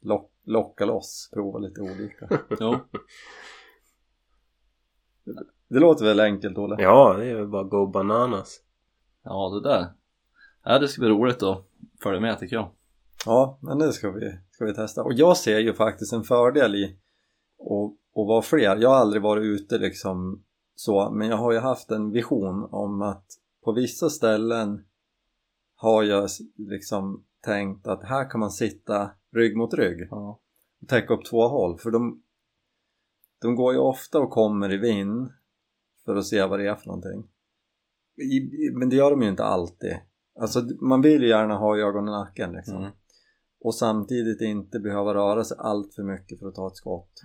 lock, 0.01 0.31
locka 0.43 0.85
loss, 0.85 1.29
prova 1.33 1.59
lite 1.59 1.81
olika. 1.81 2.29
Jo. 2.59 2.79
Det 5.67 5.79
låter 5.79 6.05
väl 6.05 6.19
enkelt 6.19 6.57
Olle? 6.57 6.75
Ja, 6.79 7.13
det 7.17 7.25
är 7.25 7.37
ju 7.39 7.47
bara 7.47 7.63
go 7.63 7.87
bananas. 7.87 8.59
Ja, 9.23 9.49
det 9.49 9.69
där. 9.69 9.87
Ja, 10.63 10.79
det 10.79 10.87
ska 10.87 11.01
bli 11.01 11.09
roligt 11.09 11.43
att 11.43 11.65
följa 12.03 12.19
med 12.19 12.39
tycker 12.39 12.55
jag. 12.55 12.69
Ja, 13.25 13.57
men 13.61 13.79
det 13.79 13.93
ska 13.93 14.11
vi, 14.11 14.39
ska 14.51 14.65
vi 14.65 14.73
testa. 14.73 15.03
Och 15.03 15.13
jag 15.13 15.37
ser 15.37 15.59
ju 15.59 15.73
faktiskt 15.73 16.13
en 16.13 16.23
fördel 16.23 16.75
i 16.75 16.97
att, 17.59 17.91
att 18.21 18.27
vara 18.27 18.41
fler. 18.41 18.77
Jag 18.77 18.89
har 18.89 18.95
aldrig 18.95 19.21
varit 19.21 19.43
ute 19.43 19.77
liksom 19.77 20.43
så, 20.75 21.11
men 21.11 21.27
jag 21.27 21.37
har 21.37 21.51
ju 21.51 21.59
haft 21.59 21.91
en 21.91 22.11
vision 22.11 22.67
om 22.71 23.01
att 23.01 23.25
på 23.63 23.71
vissa 23.71 24.09
ställen 24.09 24.85
har 25.75 26.03
jag 26.03 26.29
liksom 26.57 27.23
tänkt 27.41 27.87
att 27.87 28.03
här 28.03 28.29
kan 28.29 28.39
man 28.39 28.51
sitta 28.51 29.11
rygg 29.31 29.57
mot 29.57 29.73
rygg 29.73 30.07
Ja. 30.11 30.39
och 30.81 30.87
täcka 30.87 31.13
upp 31.13 31.25
två 31.25 31.47
håll 31.47 31.77
för 31.77 31.91
de, 31.91 32.23
de 33.43 33.55
går 33.55 33.73
ju 33.73 33.79
ofta 33.79 34.19
och 34.19 34.29
kommer 34.29 34.73
i 34.73 34.77
vind 34.77 35.29
för 36.05 36.15
att 36.15 36.25
se 36.25 36.45
vad 36.45 36.59
det 36.59 36.67
är 36.67 36.75
för 36.75 36.87
någonting 36.87 37.27
men 38.73 38.89
det 38.89 38.95
gör 38.95 39.11
de 39.11 39.21
ju 39.21 39.29
inte 39.29 39.43
alltid 39.43 39.95
alltså 40.39 40.61
man 40.81 41.01
vill 41.01 41.21
ju 41.21 41.27
gärna 41.29 41.57
ha 41.57 41.77
ögon 41.77 42.07
i 42.07 42.11
nacken 42.11 42.51
liksom 42.51 42.77
Mm. 42.77 42.91
och 43.59 43.75
samtidigt 43.75 44.41
inte 44.41 44.79
behöva 44.79 45.13
röra 45.13 45.43
sig 45.43 45.57
allt 45.59 45.93
för 45.93 46.03
mycket 46.03 46.39
för 46.39 46.47
att 46.47 46.55
ta 46.55 46.67
ett 46.67 46.75
skott 46.75 47.21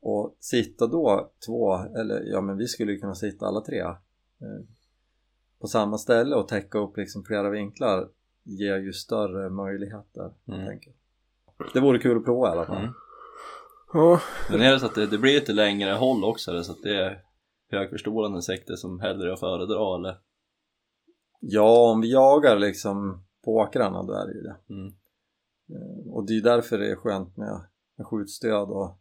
och 0.00 0.36
sitta 0.40 0.86
då 0.86 1.32
två, 1.46 1.74
eller 1.76 2.22
ja 2.24 2.40
men 2.40 2.56
vi 2.56 2.66
skulle 2.66 2.92
ju 2.92 2.98
kunna 2.98 3.14
sitta 3.14 3.46
alla 3.46 3.60
tre 3.60 3.80
eh, 3.80 3.96
på 5.60 5.66
samma 5.66 5.98
ställe 5.98 6.36
och 6.36 6.48
täcka 6.48 6.78
upp 6.78 6.96
liksom 6.96 7.24
flera 7.24 7.50
vinklar 7.50 8.08
ger 8.42 8.76
ju 8.78 8.92
större 8.92 9.50
möjligheter 9.50 10.32
Mm. 10.48 10.66
Det 11.74 11.80
vore 11.80 11.98
kul 11.98 12.16
att 12.18 12.24
prova 12.24 12.48
i 12.48 12.50
alla 12.52 12.66
fall. 12.66 12.76
Mm. 12.82 12.94
Ja, 13.94 14.20
Men 14.50 14.60
är 14.60 14.72
det 14.72 14.80
så 14.80 14.86
att 14.86 14.94
det, 14.94 15.06
det 15.06 15.18
blir 15.18 15.34
lite 15.34 15.52
längre 15.52 15.90
håll 15.90 16.24
också 16.24 16.50
eller 16.50 16.62
så 16.62 16.72
att 16.72 16.82
det 16.82 16.96
är 17.04 17.22
högförstorande 17.70 18.42
sekter 18.42 18.76
som 18.76 19.00
hellre 19.00 19.32
att 19.32 19.40
föredra 19.40 19.96
eller? 19.96 20.20
Ja, 21.40 21.90
om 21.92 22.00
vi 22.00 22.12
jagar 22.12 22.58
liksom 22.58 23.24
på 23.44 23.54
åkrarna 23.54 24.02
då 24.02 24.12
är 24.12 24.26
det 24.26 24.34
ju 24.34 24.42
det. 24.42 24.56
Mm. 24.68 24.86
Eh, 25.70 26.12
Och 26.12 26.26
det 26.26 26.36
är 26.36 26.42
därför 26.42 26.78
det 26.78 26.90
är 26.90 26.96
skönt 26.96 27.36
med, 27.36 27.60
med 27.96 28.06
skjutstöd 28.06 28.68
och 28.68 28.98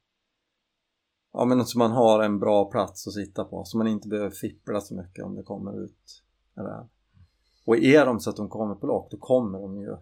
ja 1.33 1.45
men 1.45 1.65
så 1.65 1.77
man 1.77 1.91
har 1.91 2.23
en 2.23 2.39
bra 2.39 2.71
plats 2.71 3.07
att 3.07 3.13
sitta 3.13 3.43
på 3.43 3.63
så 3.65 3.77
man 3.77 3.87
inte 3.87 4.07
behöver 4.07 4.29
fippla 4.29 4.81
så 4.81 4.95
mycket 4.95 5.25
om 5.25 5.35
det 5.35 5.43
kommer 5.43 5.83
ut 5.83 6.23
räv. 6.55 6.87
Och 7.65 7.77
är 7.77 8.05
de 8.05 8.19
så 8.19 8.29
att 8.29 8.35
de 8.35 8.49
kommer 8.49 8.75
på 8.75 8.87
lock 8.87 9.11
då 9.11 9.17
kommer 9.17 9.59
de 9.59 9.81
ju 9.81 9.97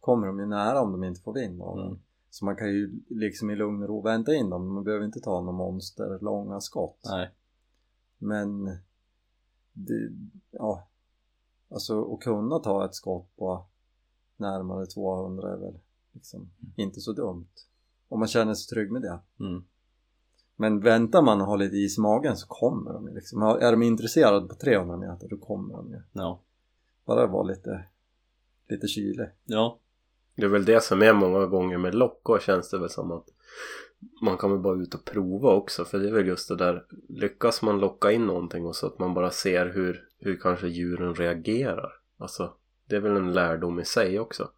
kommer 0.00 0.26
de 0.26 0.38
ju 0.40 0.46
nära 0.46 0.80
om 0.80 0.92
de 0.92 1.04
inte 1.04 1.20
får 1.20 1.34
vind 1.34 1.62
av 1.62 1.76
dem. 1.76 1.86
Mm. 1.86 2.00
Så 2.30 2.44
man 2.44 2.56
kan 2.56 2.68
ju 2.68 3.00
liksom 3.08 3.50
i 3.50 3.56
lugn 3.56 3.82
och 3.82 3.88
ro 3.88 4.02
vänta 4.02 4.34
in 4.34 4.50
dem, 4.50 4.74
man 4.74 4.84
behöver 4.84 5.04
inte 5.04 5.20
ta 5.20 5.40
någon 5.40 5.54
monster 5.54 6.18
långa 6.20 6.60
skott. 6.60 7.00
Nej. 7.04 7.30
Men 8.18 8.64
det, 9.72 10.12
ja, 10.50 10.88
alltså 11.70 12.14
att 12.14 12.20
kunna 12.20 12.58
ta 12.58 12.84
ett 12.84 12.94
skott 12.94 13.36
på 13.36 13.66
närmare 14.36 14.86
200 14.86 15.52
är 15.52 15.56
väl 15.56 15.78
liksom 16.12 16.50
inte 16.76 17.00
så 17.00 17.12
dumt. 17.12 17.48
Om 18.08 18.18
man 18.18 18.28
känner 18.28 18.54
sig 18.54 18.74
trygg 18.74 18.92
med 18.92 19.02
det. 19.02 19.20
Mm. 19.40 19.64
Men 20.56 20.80
väntar 20.80 21.22
man 21.22 21.40
och 21.40 21.46
har 21.46 21.56
lite 21.56 21.76
is 21.76 21.98
i 21.98 22.00
magen 22.00 22.36
så 22.36 22.46
kommer 22.46 22.92
de 22.92 23.08
ju 23.08 23.14
liksom. 23.14 23.42
Är 23.42 23.70
de 23.70 23.82
intresserade 23.82 24.48
på 24.48 24.54
300 24.54 24.96
meter 24.96 25.28
då 25.28 25.36
kommer 25.36 25.74
de 25.74 25.90
ju. 25.90 26.00
Ja. 26.12 26.40
Bara 27.04 27.26
vara 27.26 27.42
lite, 27.42 27.84
lite 28.68 28.86
kylig. 28.86 29.28
Ja. 29.44 29.78
Det 30.38 30.44
är 30.44 30.50
väl 30.50 30.64
det 30.64 30.82
som 30.82 31.02
är 31.02 31.12
många 31.12 31.46
gånger 31.46 31.78
med 31.78 31.94
lock 31.94 32.28
och 32.28 32.40
känns 32.40 32.70
det 32.70 32.78
väl 32.78 32.90
som 32.90 33.12
att 33.12 33.24
man 34.22 34.36
kan 34.36 34.50
väl 34.50 34.60
bara 34.60 34.82
ut 34.82 34.94
och 34.94 35.04
prova 35.04 35.54
också 35.54 35.84
för 35.84 35.98
det 35.98 36.08
är 36.08 36.12
väl 36.12 36.26
just 36.26 36.48
det 36.48 36.56
där 36.56 36.84
lyckas 37.08 37.62
man 37.62 37.80
locka 37.80 38.12
in 38.12 38.26
någonting 38.26 38.66
och 38.66 38.76
så 38.76 38.86
att 38.86 38.98
man 38.98 39.14
bara 39.14 39.30
ser 39.30 39.66
hur, 39.66 40.04
hur 40.18 40.36
kanske 40.36 40.68
djuren 40.68 41.14
reagerar. 41.14 41.92
Alltså 42.18 42.52
det 42.88 42.96
är 42.96 43.00
väl 43.00 43.16
en 43.16 43.32
lärdom 43.32 43.80
i 43.80 43.84
sig 43.84 44.20
också. 44.20 44.50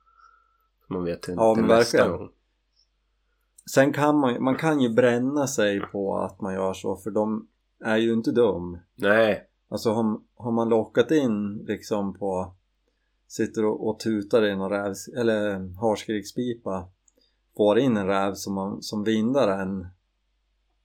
Man 0.89 1.05
vet 1.05 1.29
inte 1.29 1.43
Ja, 1.43 1.55
nästa 1.55 2.09
gång. 2.09 2.31
Sen 3.75 3.93
kan 3.93 4.19
man, 4.19 4.43
man 4.45 4.57
kan 4.57 4.81
ju 4.81 4.89
bränna 4.89 5.47
sig 5.47 5.81
på 5.81 6.19
att 6.19 6.41
man 6.41 6.55
gör 6.55 6.73
så 6.73 6.97
för 6.97 7.11
de 7.11 7.49
är 7.85 7.97
ju 7.97 8.13
inte 8.13 8.33
dum. 8.33 8.79
nej. 8.95 9.47
Alltså 9.69 9.91
har, 9.91 10.21
har 10.37 10.53
man 10.53 10.69
lockat 10.69 11.11
in 11.11 11.65
liksom 11.67 12.15
på 12.19 12.55
sitter 13.31 13.65
och, 13.65 13.89
och 13.89 14.01
tutar 14.01 14.47
i 14.47 14.57
någon 14.57 14.71
räv 14.71 14.95
eller 15.17 15.75
harskrikspipa 15.81 16.89
får 17.57 17.79
in 17.79 17.97
en 17.97 18.07
räv 18.07 18.35
som, 18.35 18.55
man, 18.55 18.83
som 18.83 19.05
vindar 19.05 19.49
en 19.49 19.87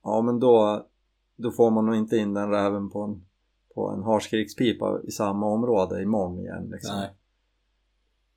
ja 0.02 0.22
men 0.22 0.40
då 0.40 0.86
då 1.36 1.50
får 1.50 1.70
man 1.70 1.86
nog 1.86 1.96
inte 1.96 2.16
in 2.16 2.34
den 2.34 2.50
räven 2.50 2.90
på 2.90 3.02
en, 3.02 3.26
på 3.74 3.90
en 3.90 4.02
harskrikspipa 4.02 5.00
i 5.04 5.10
samma 5.10 5.46
område 5.46 6.02
imorgon 6.02 6.38
igen 6.38 6.68
liksom. 6.72 6.96
Nej. 6.96 7.10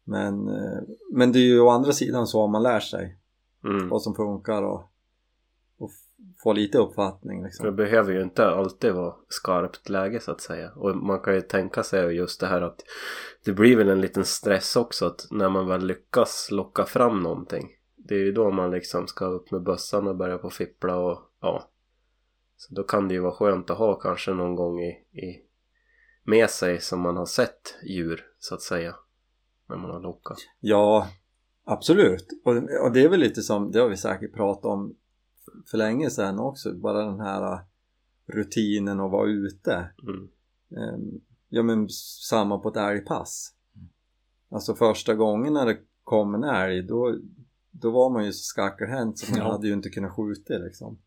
Men, 0.03 0.47
eh, 0.47 0.81
men 1.11 1.31
det 1.31 1.39
är 1.39 1.43
ju 1.43 1.59
å 1.59 1.69
andra 1.69 1.91
sidan 1.91 2.27
så 2.27 2.47
man 2.47 2.63
lär 2.63 2.79
sig 2.79 3.17
mm. 3.63 3.89
vad 3.89 4.01
som 4.01 4.15
funkar 4.15 4.63
och, 4.63 4.81
och 5.77 5.91
få 6.43 6.53
lite 6.53 6.77
uppfattning 6.77 7.37
För 7.37 7.43
det 7.43 7.47
liksom. 7.47 7.75
behöver 7.75 8.13
ju 8.13 8.23
inte 8.23 8.47
alltid 8.47 8.93
vara 8.93 9.15
skarpt 9.27 9.89
läge 9.89 10.19
så 10.19 10.31
att 10.31 10.41
säga. 10.41 10.71
Och 10.75 10.95
man 10.95 11.19
kan 11.19 11.35
ju 11.35 11.41
tänka 11.41 11.83
sig 11.83 12.15
just 12.15 12.39
det 12.39 12.47
här 12.47 12.61
att 12.61 12.83
det 13.45 13.51
blir 13.51 13.77
väl 13.77 13.89
en 13.89 14.01
liten 14.01 14.25
stress 14.25 14.75
också 14.75 15.05
att 15.05 15.27
när 15.31 15.49
man 15.49 15.67
väl 15.67 15.85
lyckas 15.85 16.47
locka 16.51 16.85
fram 16.85 17.19
någonting. 17.19 17.69
Det 17.95 18.15
är 18.15 18.19
ju 18.19 18.31
då 18.31 18.51
man 18.51 18.71
liksom 18.71 19.07
ska 19.07 19.25
upp 19.25 19.51
med 19.51 19.63
bössan 19.63 20.07
och 20.07 20.15
börja 20.15 20.37
på 20.37 20.49
fippla 20.49 20.95
och 20.95 21.19
ja. 21.41 21.69
Så 22.57 22.73
då 22.73 22.83
kan 22.83 23.07
det 23.07 23.13
ju 23.13 23.19
vara 23.19 23.31
skönt 23.31 23.69
att 23.69 23.77
ha 23.77 23.99
kanske 23.99 24.33
någon 24.33 24.55
gång 24.55 24.79
i, 24.79 24.89
i 25.11 25.45
med 26.23 26.49
sig 26.49 26.79
som 26.81 27.01
man 27.01 27.17
har 27.17 27.25
sett 27.25 27.75
djur 27.83 28.25
så 28.39 28.55
att 28.55 28.61
säga. 28.61 28.95
När 29.69 29.77
man 29.77 29.91
har 29.91 29.99
lockat. 29.99 30.37
Ja, 30.59 31.07
absolut. 31.65 32.27
Och, 32.45 32.55
och 32.55 32.91
det 32.93 33.03
är 33.03 33.09
väl 33.09 33.19
lite 33.19 33.41
som, 33.41 33.71
det 33.71 33.79
har 33.79 33.89
vi 33.89 33.97
säkert 33.97 34.33
pratat 34.33 34.65
om 34.65 34.95
för 35.71 35.77
länge 35.77 36.09
sedan 36.09 36.39
också, 36.39 36.73
bara 36.73 37.05
den 37.05 37.19
här 37.19 37.53
äh, 37.53 37.59
rutinen 38.27 38.99
att 38.99 39.11
vara 39.11 39.29
ute. 39.29 39.89
Mm. 40.03 40.29
Ehm, 40.77 41.21
Ja 41.51 41.63
men 41.63 41.89
samma 42.29 42.57
på 42.59 42.69
ett 42.69 42.77
älgpass. 42.77 43.53
Alltså 44.49 44.75
första 44.75 45.15
gången 45.15 45.53
när 45.53 45.65
det 45.65 45.77
kom 46.03 46.35
en 46.35 46.43
älg 46.43 46.83
då, 46.83 47.15
då 47.71 47.91
var 47.91 48.09
man 48.09 48.25
ju 48.25 48.31
så 48.33 48.43
skackelhänt 48.43 49.19
så 49.19 49.31
man 49.31 49.39
Ja. 49.39 49.51
hade 49.51 49.67
ju 49.67 49.73
inte 49.73 49.89
kunnat 49.89 50.15
skjuta 50.15 50.53
liksom. 50.53 50.97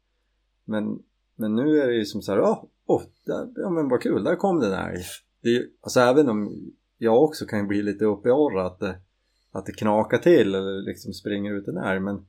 Men, 0.65 0.99
men 1.37 1.55
nu 1.55 1.81
är 1.81 1.87
det 1.87 1.95
ju 1.95 2.05
som 2.05 2.23
så 2.23 2.33
här, 2.33 2.39
ja, 2.39 2.69
oh, 2.87 3.03
där, 3.27 3.49
ja 3.57 3.71
men 3.71 3.89
vad 3.89 4.01
kul, 4.03 4.25
där 4.25 4.37
kom 4.37 4.61
det 4.61 4.67
en 4.67 4.89
älg. 4.91 5.03
Det 5.43 5.57
är, 5.57 5.67
alltså 5.81 6.01
även 6.01 6.29
om 6.29 6.71
jag 6.99 7.23
också 7.23 7.47
kan 7.47 7.69
bli 7.69 7.83
lite 7.83 8.05
uppe 8.05 8.29
i 8.29 8.33
orra 8.33 8.67
att 8.67 8.79
det, 8.81 8.97
att 9.53 9.67
det 9.67 9.73
knakar 9.73 10.19
till 10.19 10.55
eller 10.55 10.83
liksom 10.83 11.13
springer 11.13 11.53
ut 11.53 11.69
en 11.69 11.77
älg 11.77 12.01
men, 12.01 12.27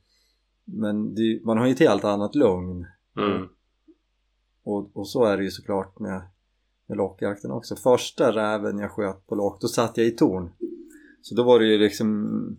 men 0.65 1.15
det, 1.15 1.41
man 1.45 1.57
har 1.57 1.65
ju 1.65 1.71
ett 1.71 1.79
helt 1.79 2.03
annat 2.03 2.35
lugn 2.35 2.85
Mm. 3.17 3.47
och, 4.63 4.97
och 4.97 5.09
så 5.09 5.23
är 5.23 5.37
det 5.37 5.43
ju 5.43 5.51
såklart 5.51 5.99
med, 5.99 6.21
med 6.85 6.97
lockjakten 6.97 7.51
också. 7.51 7.75
Första 7.75 8.31
räven 8.31 8.79
jag 8.79 8.91
sköt 8.91 9.27
på 9.27 9.35
lock, 9.35 9.61
då 9.61 9.67
satt 9.67 9.97
jag 9.97 10.07
i 10.07 10.11
torn. 10.11 10.49
Så 11.21 11.35
då 11.35 11.43
var 11.43 11.59
det 11.59 11.65
ju 11.65 11.77
liksom, 11.77 12.57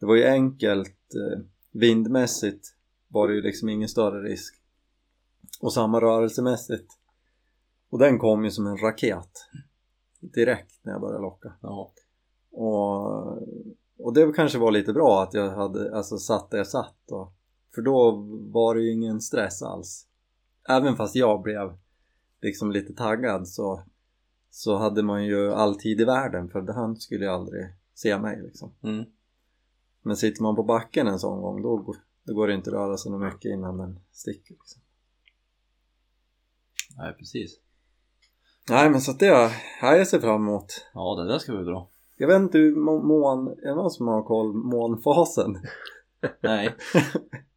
det 0.00 0.06
var 0.06 0.16
ju 0.16 0.24
enkelt, 0.24 1.14
eh, 1.14 1.40
vindmässigt 1.72 2.74
var 3.08 3.28
det 3.28 3.34
ju 3.34 3.42
liksom 3.42 3.68
ingen 3.68 3.88
större 3.88 4.22
risk. 4.22 4.54
Och 5.60 5.72
samma 5.72 6.00
rörelsemässigt. 6.00 6.92
Och 7.90 7.98
den 7.98 8.18
kom 8.18 8.44
ju 8.44 8.50
som 8.50 8.66
en 8.66 8.76
raket. 8.76 9.30
Direkt 10.20 10.80
när 10.82 10.92
jag 10.92 11.00
började 11.00 11.22
locka. 11.22 11.52
Ja. 11.62 11.92
Och, 12.50 13.38
och 13.98 14.14
det 14.14 14.32
kanske 14.36 14.58
var 14.58 14.70
lite 14.70 14.92
bra 14.92 15.22
att 15.22 15.34
jag 15.34 15.50
hade 15.50 15.96
alltså 15.96 16.18
satt 16.18 16.50
där 16.50 16.58
jag 16.58 16.66
satt 16.66 17.10
och, 17.10 17.32
för 17.74 17.82
då 17.82 18.10
var 18.52 18.74
det 18.74 18.80
ju 18.82 18.92
ingen 18.92 19.20
stress 19.20 19.62
alls 19.62 20.06
även 20.68 20.96
fast 20.96 21.14
jag 21.14 21.42
blev 21.42 21.78
liksom 22.42 22.72
lite 22.72 22.94
taggad 22.94 23.48
så 23.48 23.82
så 24.50 24.76
hade 24.76 25.02
man 25.02 25.24
ju 25.24 25.52
all 25.52 25.74
tid 25.74 26.00
i 26.00 26.04
världen 26.04 26.48
för 26.48 26.72
han 26.72 26.96
skulle 26.96 27.24
ju 27.24 27.30
aldrig 27.30 27.66
se 27.94 28.18
mig 28.18 28.42
liksom. 28.42 28.72
Mm. 28.82 29.04
Men 30.02 30.16
sitter 30.16 30.42
man 30.42 30.56
på 30.56 30.62
backen 30.62 31.06
en 31.06 31.18
sån 31.18 31.40
gång 31.42 31.62
då, 31.62 31.76
går- 31.76 31.96
då 32.24 32.34
går 32.34 32.48
det 32.48 32.54
inte 32.54 32.70
att 32.70 32.74
röra 32.74 32.96
sig 32.96 33.12
något 33.12 33.32
mycket 33.32 33.50
innan 33.50 33.78
den 33.78 34.00
sticker 34.12 34.54
liksom. 34.54 34.82
Nej, 36.96 37.14
precis. 37.18 37.60
Nej 38.70 38.90
men 38.90 39.00
så 39.00 39.10
att 39.10 39.18
det, 39.18 39.26
ja, 39.26 39.96
jag 39.96 40.08
ser 40.08 40.20
fram 40.20 40.42
emot. 40.48 40.86
Ja, 40.94 41.14
det 41.14 41.28
där 41.32 41.38
ska 41.38 41.52
bli 41.52 41.64
bra. 41.64 41.88
Jag 42.20 42.28
vet 42.28 42.36
inte 42.40 42.58
hur 42.58 42.76
må- 42.76 43.02
mån, 43.02 43.48
är 43.48 43.68
det 43.68 43.74
någon 43.74 43.90
som 43.90 44.08
har 44.08 44.22
koll 44.22 44.52
månfasen? 44.52 45.56
Nej, 46.40 46.74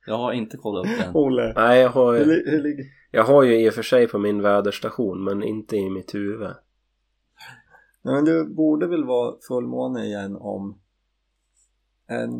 jag 0.07 0.17
har 0.17 0.31
inte 0.33 0.57
kollat 0.57 0.85
upp 0.85 0.99
den. 0.99 1.15
Olle, 1.15 1.53
Nej, 1.55 1.81
jag 1.81 1.89
har, 1.89 2.17
hur, 2.17 2.25
li- 2.25 2.43
hur 2.51 2.61
ligger... 2.63 2.85
jag 3.11 3.23
har 3.23 3.43
ju 3.43 3.65
i 3.65 3.69
och 3.69 3.73
för 3.73 3.81
sig 3.81 4.07
på 4.07 4.17
min 4.19 4.41
väderstation 4.41 5.23
men 5.23 5.43
inte 5.43 5.75
i 5.75 5.89
mitt 5.89 6.15
huvud. 6.15 6.49
Nej 8.01 8.15
men 8.15 8.25
det 8.25 8.45
borde 8.45 8.87
väl 8.87 9.03
vara 9.05 9.35
fullmåne 9.47 10.05
igen 10.05 10.35
om 10.35 10.79
en 12.07 12.31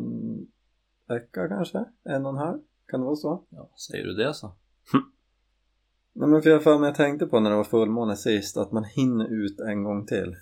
vecka 1.08 1.48
kanske? 1.48 1.84
En 2.04 2.26
och 2.26 2.32
en 2.32 2.38
halv? 2.38 2.58
Kan 2.86 3.00
det 3.00 3.06
vara 3.06 3.16
så? 3.16 3.44
Ja, 3.48 3.70
säger 3.90 4.04
du 4.04 4.14
det 4.14 4.34
så? 4.34 4.52
Nej 6.14 6.28
men 6.28 6.42
för 6.42 6.50
jag 6.50 6.62
för 6.62 6.78
mig 6.78 6.88
jag 6.88 6.94
tänkte 6.96 7.26
på 7.26 7.40
när 7.40 7.50
det 7.50 7.56
var 7.56 7.64
fullmåne 7.64 8.16
sist 8.16 8.56
att 8.56 8.72
man 8.72 8.84
hinner 8.84 9.32
ut 9.44 9.60
en 9.60 9.84
gång 9.84 10.06
till. 10.06 10.36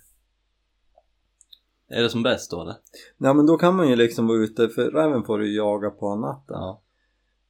Är 1.91 2.03
det 2.03 2.11
som 2.11 2.23
bäst 2.23 2.51
då 2.51 2.63
eller? 2.63 2.77
Nej 3.17 3.35
men 3.35 3.47
då 3.47 3.57
kan 3.57 3.77
man 3.77 3.89
ju 3.89 3.97
liksom 3.97 4.27
vara 4.27 4.39
ute 4.39 4.69
för 4.69 4.91
räven 4.91 5.25
får 5.25 5.39
du 5.39 5.57
jaga 5.57 5.91
på 5.91 6.17
natten. 6.17 6.57
Ja. 6.61 6.83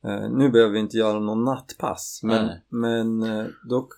Eh, 0.05 0.31
nu 0.31 0.51
behöver 0.51 0.73
vi 0.73 0.79
inte 0.79 0.97
göra 0.97 1.19
någon 1.21 1.45
nattpass 1.45 2.21
men, 2.23 2.47
Nej. 2.47 2.65
men 2.69 3.23
eh, 3.23 3.47
då 3.69 3.89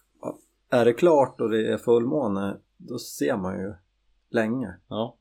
är 0.71 0.85
det 0.85 0.93
klart 0.93 1.41
och 1.41 1.51
det 1.51 1.73
är 1.73 1.79
fullmåne 1.79 2.57
då 2.77 2.99
ser 2.99 3.37
man 3.37 3.59
ju 3.61 3.75
länge. 4.31 4.75
Ja. 4.89 5.17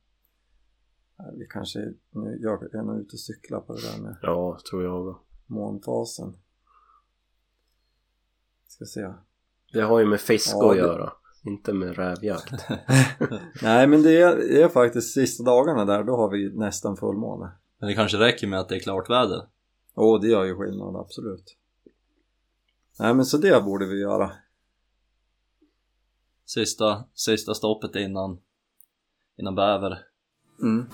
Eh, 1.18 1.24
Vi 1.38 1.46
kanske, 1.50 1.78
nu, 2.10 2.38
jag 2.40 2.74
är 2.74 2.82
nog 2.82 3.00
ute 3.00 3.12
och 3.16 3.20
cyklar 3.20 3.60
på 3.60 3.72
det 3.74 3.80
där 3.92 4.02
med 4.02 4.16
Ja, 4.22 4.58
tror 4.70 4.82
jag 4.84 5.08
också. 5.08 5.22
månfasen. 5.46 6.34
Ska 8.68 8.84
se. 8.84 9.12
Det 9.72 9.80
har 9.80 10.00
ju 10.00 10.06
med 10.06 10.20
fisk 10.20 10.50
Ja, 10.54 10.70
att 10.70 10.76
det- 10.76 10.78
göra. 10.78 11.12
Inte 11.44 11.72
med 11.72 11.96
rävjakt. 11.96 12.68
Nej 13.62 13.86
men 13.86 14.02
det 14.02 14.20
är, 14.20 14.36
det 14.36 14.62
är 14.62 14.68
faktiskt 14.68 15.14
sista 15.14 15.44
dagarna 15.44 15.84
där, 15.84 16.04
då 16.04 16.16
har 16.16 16.30
vi 16.30 16.58
nästan 16.58 16.96
fullmåne. 16.96 17.50
Men 17.78 17.88
det 17.88 17.94
kanske 17.94 18.18
räcker 18.18 18.46
med 18.46 18.60
att 18.60 18.68
det 18.68 18.76
är 18.76 18.80
klart 18.80 19.10
väder. 19.10 19.46
Åh, 19.94 20.20
det 20.20 20.28
gör 20.28 20.44
ju 20.44 20.56
skillnad, 20.56 20.96
absolut. 20.96 21.56
Nej 22.98 23.14
men 23.14 23.24
så 23.24 23.38
det 23.38 23.64
borde 23.64 23.86
vi 23.86 24.00
göra. 24.00 24.32
Sista, 26.46 27.04
sista 27.14 27.54
stoppet 27.54 27.96
innan, 27.96 28.38
innan 29.36 29.54
bäverjakten. 29.54 30.06
Mm. 30.60 30.86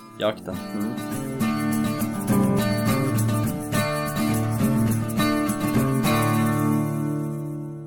Mm. 0.77 1.19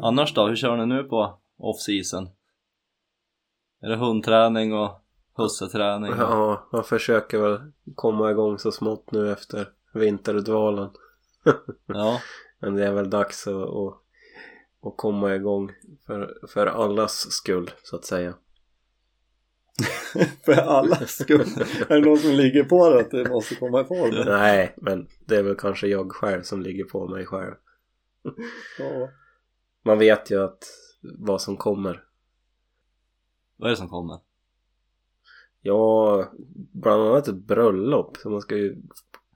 Annars 0.03 0.33
då, 0.33 0.47
hur 0.47 0.55
kör 0.55 0.77
ni 0.77 0.85
nu 0.85 1.03
på 1.03 1.39
off-season? 1.57 2.29
Är 3.81 3.89
det 3.89 3.95
hundträning 3.95 4.73
och 4.73 5.01
husseträning? 5.37 6.13
Ja, 6.17 6.67
man 6.71 6.83
försöker 6.83 7.37
väl 7.37 7.71
komma 7.95 8.31
igång 8.31 8.59
så 8.59 8.71
smått 8.71 9.11
nu 9.11 9.31
efter 9.31 9.69
vinterdvalen. 9.93 10.89
ja. 11.85 12.19
Men 12.59 12.75
det 12.75 12.87
är 12.87 12.93
väl 12.93 13.09
dags 13.09 13.47
att, 13.47 13.53
att, 13.55 13.93
att 14.83 14.97
komma 14.97 15.35
igång 15.35 15.71
för, 16.07 16.37
för 16.47 16.67
allas 16.67 17.31
skull 17.31 17.71
så 17.83 17.95
att 17.95 18.05
säga. 18.05 18.33
För 20.45 20.53
allas 20.53 21.11
skull. 21.11 21.47
är 21.89 21.99
det 21.99 22.05
någon 22.05 22.17
som 22.17 22.31
ligger 22.31 22.63
på 22.63 22.89
det 22.89 22.99
att 22.99 23.11
det 23.11 23.29
måste 23.29 23.55
komma 23.55 23.81
i 23.81 23.83
form? 23.83 24.25
Nej, 24.25 24.73
men 24.77 25.07
det 25.25 25.35
är 25.35 25.43
väl 25.43 25.55
kanske 25.55 25.87
jag 25.87 26.11
själv 26.11 26.41
som 26.41 26.61
ligger 26.61 26.83
på 26.83 27.07
mig 27.07 27.25
själv. 27.25 27.53
Ja. 28.79 29.09
Man 29.85 29.99
vet 29.99 30.31
ju 30.31 30.43
att 30.43 30.63
vad 31.01 31.41
som 31.41 31.57
kommer. 31.57 32.03
Vad 33.61 33.67
är 33.67 33.71
det 33.71 33.77
som 33.77 33.89
kommer? 33.89 34.19
Ja, 35.61 36.25
bland 36.71 37.01
annat 37.01 37.27
ett 37.27 37.47
bröllop. 37.47 38.17
Så 38.17 38.29
man 38.29 38.41
ska 38.41 38.57
ju 38.57 38.75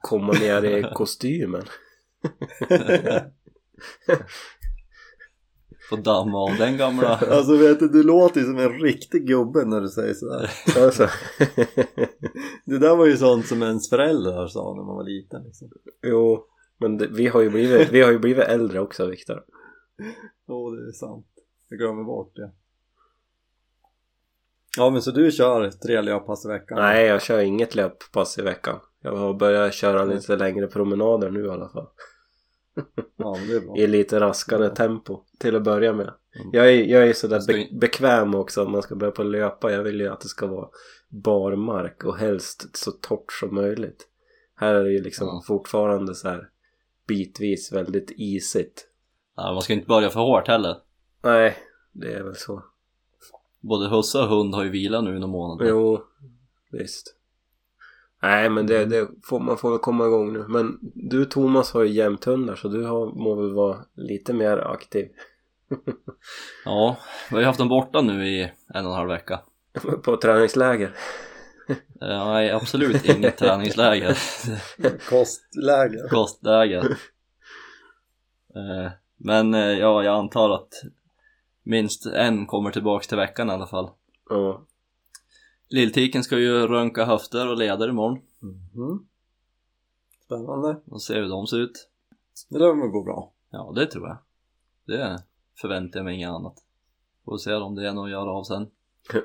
komma 0.00 0.32
ner 0.32 0.64
i 0.64 0.86
kostymen. 0.94 1.62
Få 5.90 5.96
damma 5.96 6.38
av 6.38 6.56
den 6.58 6.76
gamla... 6.76 7.08
Alltså 7.30 7.56
vet 7.56 7.80
du, 7.80 7.88
du 7.88 8.02
låter 8.02 8.40
ju 8.40 8.46
som 8.46 8.58
en 8.58 8.80
riktig 8.80 9.26
gubbe 9.26 9.64
när 9.64 9.80
du 9.80 9.88
säger 9.88 10.14
sådär. 10.14 10.50
Alltså, 10.84 11.08
Det 12.64 12.78
där 12.78 12.96
var 12.96 13.06
ju 13.06 13.16
sånt 13.16 13.46
som 13.46 13.62
ens 13.62 13.90
föräldrar 13.90 14.46
sa 14.46 14.74
när 14.74 14.82
man 14.82 14.96
var 14.96 15.04
liten 15.04 15.42
liksom. 15.42 15.70
jo, 16.02 16.44
men 16.78 16.98
det, 16.98 17.06
vi, 17.06 17.26
har 17.26 17.40
ju 17.40 17.50
blivit, 17.50 17.90
vi 17.92 18.02
har 18.02 18.12
ju 18.12 18.18
blivit 18.18 18.44
äldre 18.44 18.80
också 18.80 19.06
Viktor. 19.06 19.44
Åh, 20.46 20.74
det 20.74 20.88
är 20.88 20.92
sant. 20.92 21.26
Jag 21.68 21.78
glömmer 21.78 22.04
bort 22.04 22.36
det. 22.36 22.52
Ja 24.76 24.90
men 24.90 25.02
så 25.02 25.10
du 25.10 25.30
kör 25.30 25.70
tre 25.70 26.02
löppass 26.02 26.44
i 26.44 26.48
veckan? 26.48 26.78
Nej, 26.78 27.06
jag 27.06 27.22
kör 27.22 27.38
inget 27.38 27.74
löppass 27.74 28.38
i 28.38 28.42
veckan. 28.42 28.80
Jag 29.02 29.16
har 29.16 29.34
börjat 29.34 29.74
köra 29.74 30.04
lite 30.04 30.36
längre 30.36 30.66
promenader 30.66 31.30
nu 31.30 31.44
i 31.46 31.48
alla 31.48 31.68
fall. 31.68 31.86
Ja 33.16 33.36
men 33.38 33.48
det 33.48 33.54
är 33.56 33.60
bra. 33.60 33.76
I 33.76 33.86
lite 33.86 34.20
raskare 34.20 34.68
tempo 34.68 35.20
till 35.38 35.56
att 35.56 35.62
börja 35.62 35.92
med. 35.92 36.12
Jag 36.52 36.68
är, 36.72 36.84
jag 36.84 37.08
är 37.08 37.12
sådär 37.12 37.40
Ska 37.40 37.52
be, 37.52 37.66
bekväm 37.80 38.34
också 38.34 38.64
om 38.64 38.72
man 38.72 38.82
ska 38.82 38.94
börja 38.96 39.10
på 39.12 39.22
att 39.22 39.28
löpa. 39.28 39.72
Jag 39.72 39.82
vill 39.82 40.00
ju 40.00 40.08
att 40.08 40.20
det 40.20 40.28
ska 40.28 40.46
vara 40.46 40.68
barmark 41.08 42.04
och 42.04 42.16
helst 42.16 42.76
så 42.76 42.90
torrt 42.90 43.32
som 43.32 43.54
möjligt. 43.54 44.08
Här 44.56 44.74
är 44.74 44.84
det 44.84 44.90
ju 44.92 45.02
liksom 45.02 45.26
Ja. 45.26 45.42
fortfarande 45.46 46.14
så 46.14 46.28
här 46.28 46.48
bitvis 47.08 47.72
väldigt 47.72 48.10
isigt. 48.16 48.86
Ja, 49.36 49.52
man 49.52 49.62
ska 49.62 49.72
inte 49.72 49.86
börja 49.86 50.10
för 50.10 50.20
hårt 50.20 50.48
heller. 50.48 50.76
Nej, 51.22 51.56
det 51.92 52.12
är 52.12 52.22
väl 52.22 52.36
så. 52.36 52.64
Både 53.68 53.88
husse 53.88 54.18
och 54.18 54.28
hund 54.28 54.54
har 54.54 54.64
ju 54.64 54.70
vila 54.70 55.00
nu 55.00 55.10
i 55.10 55.18
några 55.18 55.26
månader. 55.32 55.66
Jo, 55.70 56.02
visst. 56.72 57.12
Nej 58.22 58.50
men 58.50 58.66
det, 58.66 58.84
det 58.84 59.08
får, 59.24 59.40
man 59.40 59.56
får 59.58 59.70
väl 59.70 59.78
komma 59.78 60.06
igång 60.06 60.32
nu. 60.32 60.44
Men 60.48 60.78
du 60.94 61.24
Thomas 61.24 61.72
har 61.72 61.82
ju 61.82 61.92
jämthundar 61.92 62.54
så 62.56 62.68
du 62.68 62.84
har, 62.84 63.06
må 63.06 63.34
väl 63.34 63.52
vara 63.54 63.78
lite 63.94 64.32
mer 64.32 64.58
aktiv. 64.58 65.08
Ja, 66.64 66.96
vi 67.30 67.34
har 67.34 67.40
ju 67.40 67.46
haft 67.46 67.58
dem 67.58 67.68
borta 67.68 68.00
nu 68.00 68.26
i 68.28 68.42
en 68.74 68.86
och 68.86 68.90
en 68.92 68.96
halv 68.96 69.08
vecka. 69.08 69.40
på 70.02 70.16
träningsläger. 70.16 70.94
Eh, 71.68 71.74
Nej, 72.26 72.50
absolut 72.50 73.04
inget 73.04 73.36
träningsläger. 73.38 74.18
Kostläge. 75.10 76.08
Kostläger. 76.10 76.84
Eh, 78.56 78.90
Men 79.16 79.54
eh, 79.54 79.60
ja, 79.60 80.02
jag 80.02 80.14
antar 80.14 80.50
att 80.54 80.68
minst 81.66 82.06
en 82.06 82.46
kommer 82.46 82.70
tillbaks 82.70 83.08
till 83.08 83.16
veckan 83.16 83.48
i 83.48 83.52
alla 83.52 83.66
fall. 83.66 83.90
Ja. 84.28 84.62
Lilltiken 85.68 86.24
ska 86.24 86.38
ju 86.38 86.66
röntga 86.66 87.04
höfter 87.04 87.48
och 87.50 87.56
leder 87.56 87.88
imorgon 87.88 88.18
Mhm. 88.40 89.06
Spännande. 90.24 90.80
och 90.86 91.02
se 91.02 91.14
hur 91.14 91.28
de 91.28 91.46
ser 91.46 91.56
ut. 91.58 91.88
Det 92.48 92.58
lär 92.58 92.74
väl 92.80 92.88
gå 92.90 93.02
bra. 93.02 93.32
Ja, 93.50 93.72
det 93.76 93.86
tror 93.86 94.08
jag. 94.08 94.18
Det 94.86 95.22
förväntar 95.60 95.98
jag 95.98 96.04
mig 96.04 96.14
inget 96.14 96.30
annat. 96.30 96.54
Får 97.24 97.38
se 97.38 97.54
om 97.54 97.74
det 97.74 97.88
är 97.88 97.92
något 97.92 98.04
att 98.04 98.10
göra 98.10 98.30
av 98.32 98.42
sen. 98.44 98.70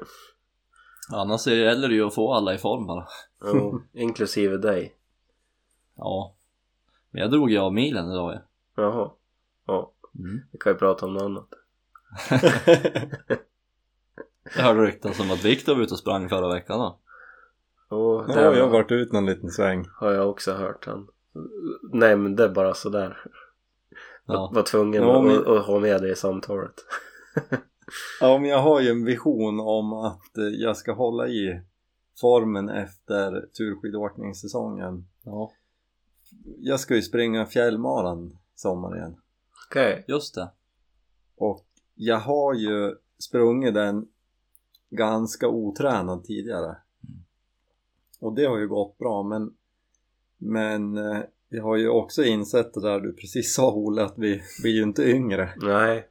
Annars 1.13 1.47
gäller 1.47 1.89
det 1.89 1.95
ju 1.95 2.03
att 2.07 2.15
få 2.15 2.33
alla 2.33 2.53
i 2.53 2.57
form 2.57 2.87
bara. 2.87 3.07
ja. 3.41 3.81
Inklusive 3.93 4.57
dig. 4.57 4.95
Ja. 5.95 6.35
Men 7.11 7.21
jag 7.21 7.31
drog 7.31 7.51
ju 7.51 7.57
av 7.57 7.73
milen 7.73 8.11
idag 8.11 8.33
ju. 8.33 8.39
Jaha. 8.83 9.11
Ja, 9.65 9.91
Mm. 10.19 10.41
vi 10.51 10.57
kan 10.59 10.71
ju 10.71 10.77
prata 10.77 11.05
om 11.05 11.13
något 11.13 11.21
annat. 11.23 11.47
Jag 14.55 14.63
hörde 14.63 14.81
ryktas 14.85 15.19
om 15.19 15.31
att 15.31 15.45
Viktor 15.45 15.75
var 15.75 15.81
ute 15.81 15.93
och 15.93 15.99
sprang 15.99 16.29
förra 16.29 16.53
veckan 16.53 16.79
då. 16.79 16.99
Och 17.97 18.25
Ja, 18.29 18.33
det 18.35 18.57
jag 18.57 18.63
har 18.65 18.71
varit 18.71 18.91
ut 18.91 19.11
någon 19.11 19.25
liten 19.25 19.49
sväng. 19.49 19.85
har 19.99 20.11
jag 20.11 20.29
också 20.29 20.53
hört. 20.53 20.85
Han 20.85 21.07
nämnde 21.93 22.49
bara 22.49 22.73
sådär. 22.73 23.17
Ja. 24.25 24.51
var 24.53 24.63
tvungen 24.63 25.01
Ja, 25.03 25.21
men- 25.21 25.37
att, 25.37 25.47
att 25.47 25.65
ha 25.65 25.79
med 25.79 26.01
det 26.01 26.09
i 26.11 26.15
samtalet. 26.15 26.73
Ja, 28.21 28.37
men 28.37 28.49
jag 28.49 28.59
har 28.61 28.81
ju 28.81 28.89
en 28.89 29.05
vision 29.05 29.59
om 29.59 29.93
att 29.93 30.37
eh, 30.37 30.43
jag 30.43 30.77
ska 30.77 30.93
hålla 30.93 31.27
i 31.27 31.61
formen 32.21 32.69
efter 32.69 33.41
turskidåkningssäsongen. 33.57 35.07
Ja, 35.23 35.51
Jag 36.59 36.79
ska 36.79 36.95
ju 36.95 37.01
springa 37.01 37.45
fjällmaran 37.45 38.37
sommar 38.55 38.95
igen. 38.97 39.15
Okej. 39.69 40.05
just 40.07 40.35
det. 40.35 40.51
Och 41.37 41.65
jag 42.03 42.19
har 42.19 42.53
ju 42.53 42.95
sprungit 43.17 43.73
den 43.73 44.07
ganska 44.89 45.47
otränad 45.47 46.23
tidigare. 46.23 46.75
Och 48.19 48.35
det 48.35 48.45
har 48.45 48.57
ju 48.57 48.67
gått 48.67 48.97
bra 48.97 49.23
men 49.23 49.53
Men 50.37 50.97
eh, 50.97 51.19
jag 51.49 51.63
har 51.63 51.75
ju 51.75 51.89
också 51.89 52.23
insett 52.23 52.73
det 52.73 52.81
där 52.81 52.99
du 52.99 53.13
precis 53.13 53.53
sa 53.53 53.73
Olle 53.73 54.03
att 54.03 54.17
vi 54.17 54.41
blir 54.61 54.71
ju 54.71 54.83
inte 54.83 55.03
yngre. 55.03 55.53
Nej. 55.61 56.07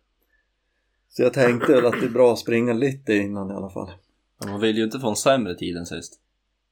Så 1.08 1.22
jag 1.22 1.32
tänkte 1.32 1.72
väl 1.72 1.86
att 1.86 2.00
det 2.00 2.06
är 2.06 2.10
bra 2.10 2.32
att 2.32 2.38
springa 2.38 2.72
lite 2.72 3.14
innan 3.14 3.50
i 3.50 3.54
alla 3.54 3.70
fall. 3.70 3.90
Men 4.38 4.50
Man 4.50 4.60
vill 4.60 4.76
ju 4.76 4.84
inte 4.84 5.00
få 5.00 5.08
en 5.08 5.16
sämre 5.16 5.54
tid 5.54 5.76
än 5.76 5.86
sist. 5.86 6.20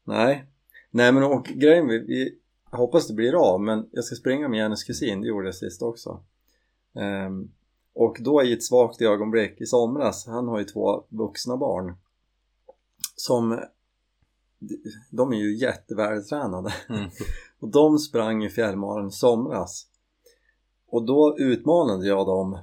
Nej, 0.05 0.45
Nej 0.91 1.13
men 1.13 1.23
och 1.23 1.45
grejen, 1.45 1.87
vi, 1.87 1.99
vi 1.99 2.39
hoppas 2.65 3.09
det 3.09 3.15
blir 3.15 3.35
av 3.35 3.61
men 3.61 3.89
jag 3.93 4.05
ska 4.05 4.15
springa 4.15 4.49
med 4.49 4.59
Jennys 4.59 4.85
kusin, 4.85 5.21
det 5.21 5.29
gjorde 5.29 5.47
jag 5.47 5.55
sist 5.55 5.83
också. 5.83 6.23
Ehm, 6.95 7.51
och 7.99 8.17
då 8.21 8.43
i 8.43 8.53
ett 8.53 8.65
svagt 8.65 9.03
ögonblick 9.03 9.61
i 9.61 9.67
somras, 9.67 10.27
han 10.27 10.49
har 10.49 10.59
ju 10.59 10.65
två 10.65 11.05
vuxna 11.09 11.57
barn 11.57 11.95
som 13.17 13.61
de 15.11 15.33
är 15.33 15.37
ju 15.37 15.57
jättevältränade 15.57 16.75
Mm. 16.89 17.11
och 17.61 17.69
de 17.69 17.99
sprang 17.99 18.45
i 18.45 18.51
fjällmaren 18.51 19.11
somras 19.11 19.87
och 20.87 21.07
då 21.07 21.37
utmanade 21.39 22.07
jag 22.07 22.27
dem 22.27 22.59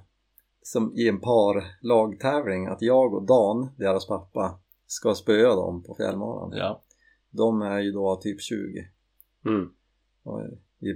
som 0.62 0.93
i 0.95 1.08
en 1.08 1.19
par 1.19 1.65
lagtävling 1.82 2.67
att 2.67 2.82
jag 2.82 3.13
och 3.13 3.24
Dan, 3.24 3.69
deras 3.78 4.08
pappa, 4.08 4.60
ska 4.88 5.15
spöa 5.15 5.56
dem 5.56 5.84
på 5.84 5.95
fjällmaren. 5.95 6.58
Ja. 6.58 6.82
De 7.30 7.62
är 7.62 7.80
ju 7.80 7.91
då 7.91 8.15
typ 8.15 8.41
20 8.41 8.89
Mm. 9.45 9.69
i, 10.80 10.88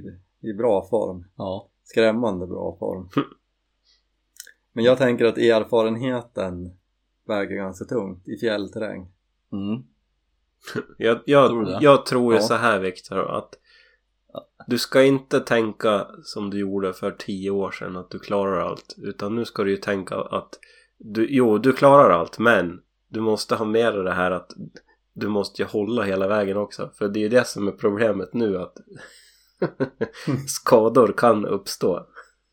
i 0.49 0.53
bra 0.53 0.87
form. 0.89 1.25
Ja. 1.35 1.67
Skrämmande 1.83 2.47
bra 2.47 2.75
form. 2.79 3.09
Men 4.79 4.85
jag 4.85 4.97
tänker 4.97 5.25
att 5.25 5.37
erfarenheten 5.37 6.71
väger 7.27 7.55
ganska 7.55 7.85
tungt 7.85 8.27
i 8.27 8.37
fjällterräng. 8.37 9.07
Mm. 9.51 9.83
Jag, 10.97 11.19
jag, 11.25 11.77
jag 11.81 12.05
tror 12.05 12.33
ju 12.33 12.39
Ja. 12.39 12.45
så 12.45 12.53
här 12.53 12.79
Viktor 12.79 13.37
att 13.37 13.55
du 14.67 14.77
ska 14.77 15.03
inte 15.03 15.39
tänka 15.39 16.07
som 16.23 16.49
du 16.49 16.59
gjorde 16.59 16.93
för 16.93 17.11
tio 17.11 17.49
år 17.49 17.71
sedan 17.71 17.97
att 17.97 18.09
du 18.09 18.19
klarar 18.19 18.59
allt. 18.59 18.95
Utan 18.97 19.35
nu 19.35 19.45
ska 19.45 19.63
du 19.63 19.71
ju 19.71 19.77
tänka 19.77 20.15
att 20.15 20.59
du, 20.97 21.27
jo, 21.29 21.57
du 21.57 21.73
klarar 21.73 22.09
allt 22.09 22.39
men 22.39 22.81
du 23.07 23.19
måste 23.19 23.55
ha 23.55 23.65
med 23.65 23.93
dig 23.93 24.03
det 24.03 24.13
här 24.13 24.31
att 24.31 24.51
du 25.13 25.27
måste 25.27 25.61
ju 25.61 25.67
hålla 25.67 26.03
hela 26.03 26.27
vägen 26.27 26.57
också. 26.57 26.89
För 26.97 27.07
det 27.07 27.19
är 27.19 27.23
ju 27.23 27.29
det 27.29 27.47
som 27.47 27.67
är 27.67 27.71
problemet 27.71 28.33
nu 28.33 28.57
att 28.57 28.77
skador 30.47 31.13
kan 31.17 31.45
uppstå. 31.45 32.05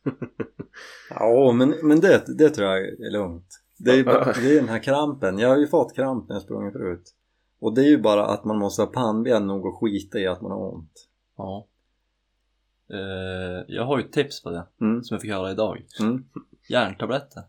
Ja, 1.11 1.53
men, 1.53 1.75
men 1.83 2.01
det, 2.01 2.25
det 2.39 2.51
tror 2.51 2.69
jag 2.69 2.79
är 2.89 3.11
lugnt. 3.11 3.63
Det 3.79 3.91
är 3.91 3.97
ju 3.97 4.05
bara, 4.05 4.25
det 4.43 4.51
är 4.53 4.61
den 4.61 4.69
här 4.69 4.83
krampen. 4.83 5.39
Jag 5.39 5.49
har 5.49 5.57
ju 5.59 5.67
fått 5.67 5.95
kramp 5.95 6.29
när 6.29 6.37
jag 6.37 6.43
sprungit 6.43 6.73
förut. 6.73 7.15
Och 7.61 7.75
det 7.75 7.81
är 7.81 7.89
ju 7.89 7.99
bara 7.99 8.27
att 8.27 8.45
man 8.45 8.59
måste 8.59 8.83
ha 8.83 8.87
pannben 8.87 9.47
nog 9.47 9.67
och 9.67 9.81
skita 9.81 10.19
i 10.19 10.27
att 10.27 10.41
man 10.43 10.51
har 10.51 10.75
ont. 10.75 11.09
Ja. 11.37 11.67
Eh, 12.93 13.65
jag 13.69 13.85
har 13.85 13.99
ju 13.99 14.05
ett 14.05 14.13
tips 14.13 14.43
på 14.43 14.51
det 14.51 14.67
Mm. 14.81 15.03
som 15.03 15.15
jag 15.15 15.23
fick 15.23 15.31
höra 15.33 15.51
idag. 15.51 15.87
Mm. 16.01 16.25
Järntabletter. 16.69 17.43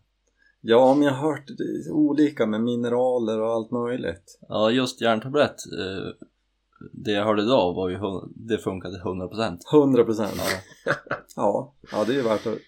Ja, 0.60 0.94
men 0.94 1.02
jag 1.02 1.12
har 1.12 1.30
hört 1.30 1.44
olika 1.90 2.46
med 2.46 2.60
mineraler 2.60 3.40
och 3.40 3.50
allt 3.50 3.70
möjligt. 3.70 4.38
Ja, 4.48 4.70
just 4.70 5.00
järntablett. 5.00 5.56
Eh, 5.78 6.26
det 6.92 7.10
jag 7.10 7.24
hörde 7.24 7.42
idag 7.42 7.74
var 7.74 7.88
ju 7.88 7.98
det 8.36 8.58
funkade 8.58 8.94
till 8.94 9.02
100%. 9.02 9.58
100 9.72 10.04
procent. 10.04 10.40
Ja, 11.36 11.74
ja, 11.92 12.04
det 12.04 12.12
är 12.12 12.16
ju 12.16 12.22
värt 12.22 12.46
att, 12.46 12.58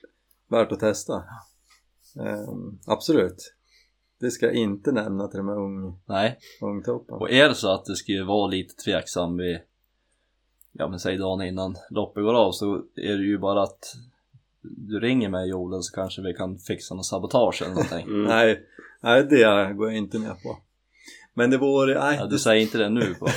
värt 0.49 0.73
att 0.73 0.81
testa. 0.81 1.25
Ehm, 2.20 2.79
absolut. 2.87 3.55
Det 4.20 4.31
ska 4.31 4.46
jag 4.46 4.55
inte 4.55 4.92
nämna 4.92 5.29
till 5.29 5.38
de 5.38 5.49
här 5.49 5.59
ung, 5.59 6.01
Nej, 6.07 6.38
ungtupparna. 6.62 7.18
och 7.18 7.31
är 7.31 7.49
det 7.49 7.55
så 7.55 7.73
att 7.75 7.85
det 7.85 7.96
skulle 7.96 8.25
vara 8.25 8.46
lite 8.46 8.75
tveksam 8.85 9.37
vid 9.37 9.59
Ja 10.73 10.88
men 10.88 10.99
säg 10.99 11.18
dagen 11.18 11.42
innan 11.42 11.77
loppet 11.90 12.25
går 12.25 12.35
av 12.35 12.53
så 12.53 12.75
är 12.96 13.16
det 13.16 13.25
ju 13.25 13.38
bara 13.38 13.62
att 13.62 13.94
du 14.62 15.01
ringer 15.01 15.29
mig 15.29 15.49
Joel 15.51 15.83
så 15.83 15.94
kanske 15.94 16.23
vi 16.23 16.35
kan 16.35 16.59
fixa 16.59 16.94
någon 16.94 17.05
sabotage 17.05 17.62
eller 17.62 17.75
någonting. 17.75 18.07
Mm. 18.07 18.23
Nej, 18.27 18.66
nej, 19.01 19.25
det 19.25 19.73
går 19.75 19.87
jag 19.88 19.96
inte 19.96 20.18
med 20.18 20.42
på. 20.42 20.59
Men 21.40 21.50
det 21.50 21.59
vore, 21.59 22.00
nej, 22.00 22.16
Ja, 22.16 22.24
det 22.24 22.31
du 22.31 22.38
säger 22.38 22.62
inte 22.62 22.79
det 22.79 22.88
nu 22.88 23.14
på 23.14 23.29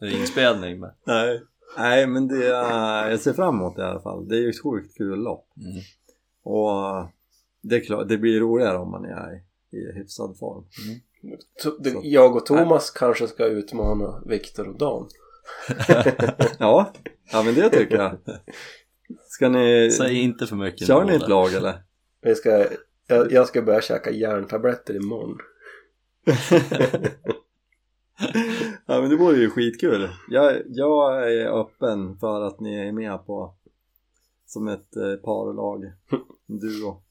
inspelning 0.06 0.80
men 0.80 0.90
Nej, 1.06 1.42
nej 1.78 2.06
men 2.06 2.28
det, 2.28 2.46
är- 2.46 3.10
jag 3.10 3.20
ser 3.20 3.32
fram 3.32 3.54
emot 3.54 3.76
det 3.76 3.82
i 3.82 3.84
alla 3.84 4.00
fall. 4.00 4.28
Det 4.28 4.36
är 4.36 4.40
ju 4.40 4.50
ett 4.50 4.62
sjukt 4.62 4.96
kul 4.96 5.18
lopp. 5.18 5.48
mm. 5.56 5.82
Och 6.42 7.06
det 7.62 7.76
är 7.76 7.80
klart, 7.80 8.08
det 8.08 8.18
blir 8.18 8.40
roligare 8.40 8.78
om 8.78 8.90
man 8.90 9.04
är 9.04 9.34
i, 9.34 9.76
i 9.76 9.92
hyfsad 9.98 10.38
form. 10.38 10.64
Det- 11.80 11.94
Jag 12.02 12.36
och 12.36 12.46
Thomas 12.46 12.90
kanske 12.90 13.28
ska 13.28 13.44
utmana 13.46 14.22
Viktor 14.26 14.68
och 14.68 14.78
Dan. 14.78 15.08
Ja, 16.58 16.92
ja 17.32 17.42
men 17.42 17.54
det 17.54 17.68
tycker 17.70 17.96
jag. 17.96 18.16
Ska 19.28 19.48
ni, 19.48 19.90
Säg 19.90 20.14
inte 20.22 20.46
för 20.46 20.56
mycket 20.56 20.86
kör 20.86 21.04
ni 21.04 21.14
ett 21.14 21.28
lag 21.28 21.54
eller? 21.54 21.82
Vi 22.22 22.34
ska, 22.34 22.66
jag, 23.06 23.32
jag 23.32 23.46
ska 23.48 23.62
börja 23.62 23.80
käka 23.80 24.10
järntabletter 24.10 24.96
imorgon. 24.96 25.38
Ja 28.86 29.00
men 29.00 29.10
det 29.10 29.16
vore 29.16 29.36
ju 29.36 29.50
skitkul. 29.50 30.08
Jag, 30.28 30.62
jag 30.66 31.32
är 31.32 31.60
öppen 31.60 32.18
för 32.18 32.40
att 32.40 32.60
ni 32.60 32.74
är 32.88 32.92
med 32.92 33.26
på 33.26 33.54
som 34.46 34.68
ett 34.68 34.96
eh, 34.96 35.14
parlag, 35.24 35.84
en 36.48 36.58
duo. 36.58 37.02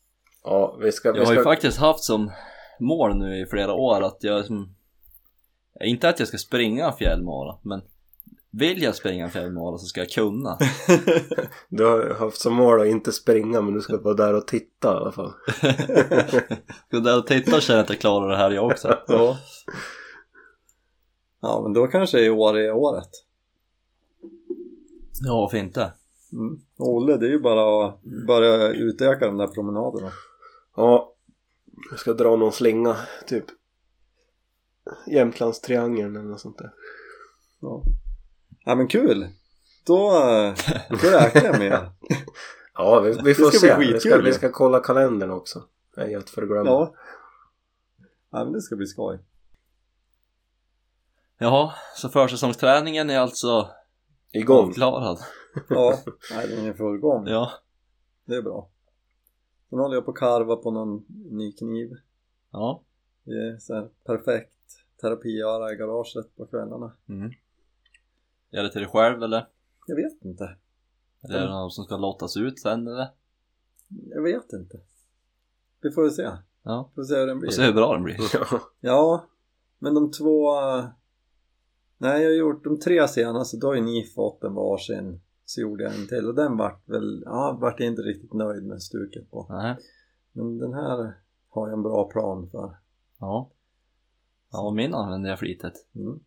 Ja, 0.44 0.78
vi 0.82 0.92
ska... 0.92 1.12
Vi 1.12 1.18
Jag 1.18 1.26
har 1.26 1.34
ska 1.34 1.40
ju 1.40 1.44
faktiskt 1.44 1.78
haft 1.78 2.04
som 2.04 2.32
mål 2.80 3.18
nu 3.18 3.42
i 3.42 3.46
flera 3.46 3.74
år 3.74 4.02
att 4.02 4.18
jag 4.20 4.46
som, 4.46 4.76
inte 5.84 6.10
att 6.10 6.20
jag 6.20 6.28
ska 6.28 6.38
springa 6.38 6.92
fjällmara 6.92 7.58
men 7.62 7.82
vill 8.60 8.82
jag 8.82 8.96
springa 8.96 9.26
en 9.26 9.32
fjällmara 9.32 9.78
så 9.78 9.86
ska 9.86 10.02
jag 10.02 10.10
kunna. 10.10 10.58
Du 11.70 11.86
har 11.86 12.14
haft 12.14 12.42
som 12.42 12.54
mål 12.54 12.82
att 12.82 12.88
inte 12.88 13.12
springa 13.12 13.62
men 13.62 13.74
du 13.74 13.82
ska 13.82 13.98
vara 13.98 14.14
där 14.14 14.34
och 14.34 14.48
titta 14.48 14.88
i 14.88 14.96
alla 14.98 15.12
fall. 15.12 15.34
Så 16.92 17.00
där 17.00 17.18
och 17.18 17.28
titta 17.28 17.56
och 17.56 17.62
känna 17.62 17.82
att 17.82 17.90
jag 17.90 18.00
klarar 18.00 18.30
det 18.30 18.38
här 18.38 18.52
jag 18.52 18.66
också. 18.66 18.88
Ja. 19.08 19.38
Ja 21.42 21.62
men 21.64 21.74
då 21.74 21.88
kanske 21.88 22.20
i 22.20 22.30
år 22.30 22.58
är 22.58 22.72
året. 22.72 23.10
Ja, 25.22 25.42
varför 25.42 25.58
inte? 25.58 25.94
Mm. 26.34 26.60
Olle, 26.78 27.18
det 27.18 27.26
är 27.26 27.32
ju 27.32 27.40
bara 27.40 27.88
att 27.88 28.02
börja 28.28 28.68
utöka 28.68 29.26
de 29.26 29.38
där 29.38 29.48
promenaderna. 29.48 30.12
Ja, 30.76 31.14
jag 31.90 32.00
ska 32.00 32.14
dra 32.14 32.36
någon 32.36 32.52
slinga, 32.52 32.96
typ 33.28 33.46
Jämtlandstriangeln 35.08 36.16
eller 36.16 36.30
något 36.30 36.42
sånt 36.42 36.58
där. 36.58 36.72
Ja, 37.60 37.84
ja 38.66 38.76
men 38.76 38.88
kul! 38.88 39.28
Då, 39.86 40.12
då 40.90 41.10
räknar 41.10 41.44
jag 41.44 41.60
med 41.60 41.90
Ja, 42.74 43.00
vi, 43.00 43.18
vi 43.24 43.34
får 43.34 43.46
ska 43.46 43.60
se. 43.60 43.78
Vi 43.78 44.00
ska, 44.00 44.18
vi 44.18 44.34
ska 44.34 44.52
kolla 44.52 44.80
kalendern 44.80 45.32
också. 45.32 45.64
Nej, 45.98 46.10
helt 46.10 46.30
förglömma. 46.30 46.70
Ja. 46.70 46.94
ja 48.32 48.44
men 48.44 48.54
det 48.54 48.62
ska 48.62 48.76
bli 48.76 48.88
skoj. 48.88 49.20
Jaha, 51.38 51.74
så 51.96 52.10
försäsongsträningen 52.10 53.10
är 53.10 53.20
alltså 53.20 53.70
Igång. 54.32 54.70
avklarad? 54.70 55.18
Ja, 55.70 56.00
nej 56.36 56.48
den 56.48 56.66
är 56.66 56.74
full 56.74 56.98
gång. 56.98 57.28
Ja. 57.28 57.52
Det 58.26 58.36
är 58.36 58.42
bra. 58.42 58.70
Sen 59.70 59.80
håller 59.80 59.96
jag 59.96 60.06
på 60.06 60.12
att 60.12 60.18
karva 60.18 60.56
på 60.56 60.72
någon 60.72 61.06
ny 61.32 61.52
kniv. 61.52 61.90
Ja. 62.52 62.84
Det 63.24 63.32
är 63.32 63.58
så 63.60 63.74
här 63.74 63.90
perfekt 64.06 64.52
terapiöra 65.02 65.74
i 65.74 65.76
garaget 65.76 66.36
på 66.38 66.46
kvällarna. 66.46 66.94
Mm. 67.10 67.32
Är 68.56 68.64
det 68.64 68.72
till 68.72 68.82
dig 68.82 68.90
själv 68.90 69.24
eller? 69.24 69.48
Jag 69.88 69.96
vet 69.96 70.26
inte. 70.26 70.56
Eller 71.24 71.36
är 71.36 71.42
det 71.42 71.50
någon 71.50 71.72
som 71.72 71.86
ska 71.86 71.98
lottas 71.98 72.38
ut 72.38 72.60
sen 72.60 72.88
eller? 72.88 73.08
Jag 73.88 74.22
vet 74.24 74.54
inte. 74.54 74.80
Vi 75.82 75.92
får 75.92 76.02
väl 76.02 76.12
se. 76.12 76.30
Ja. 76.64 76.90
Vi 76.92 76.96
får 76.96 77.04
se 77.04 77.16
hur 77.16 77.28
den 77.28 77.40
blir. 77.40 77.50
Och 77.50 77.54
se 77.54 77.64
hur 77.64 77.74
bra 77.74 77.94
den 77.94 78.04
blir. 78.04 78.18
Ja. 78.80 79.26
Men 79.80 79.94
de 79.94 80.12
två... 80.12 80.52
Nej, 81.98 82.24
jag 82.24 82.30
har 82.30 82.36
gjort 82.36 82.64
de 82.64 82.80
tre 82.80 83.08
senaste, 83.08 83.58
då 83.58 83.68
har 83.68 83.76
ju 83.76 83.82
ni 83.82 84.04
fått 84.16 84.44
en 84.44 84.54
varsin. 84.54 85.22
Så 85.46 85.62
gjorde 85.62 85.84
jag 85.84 85.96
en 85.96 86.08
till 86.08 86.28
och 86.28 86.36
den 86.36 86.58
vart 86.58 86.90
väl, 86.90 87.24
ja, 87.26 87.58
vart 87.62 87.80
jag 87.80 87.90
inte 87.90 88.02
riktigt 88.02 88.34
nöjd 88.34 88.64
med 88.64 88.82
stuket 88.82 89.32
på. 89.32 89.46
Nej. 89.50 89.78
Men 90.32 90.58
den 90.58 90.74
här 90.74 91.14
har 91.50 91.68
jag 91.68 91.74
en 91.74 91.84
bra 91.84 92.10
plan 92.12 92.50
för. 92.52 92.78
Ja. 93.20 93.52
Ja, 94.52 94.72
min 94.72 94.94
använder 94.94 95.30
jag 95.30 95.40
flitigt. 95.40 95.88
Mm. 95.96 96.20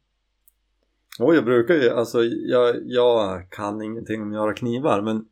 Och 1.20 1.34
jag 1.34 1.44
brukar 1.44 1.74
ju, 1.74 1.90
alltså 1.90 2.24
jag, 2.24 2.76
jag 2.84 3.50
kan 3.50 3.82
ingenting 3.82 4.22
om 4.22 4.28
att 4.28 4.34
göra 4.34 4.54
knivar 4.54 5.02
men, 5.02 5.28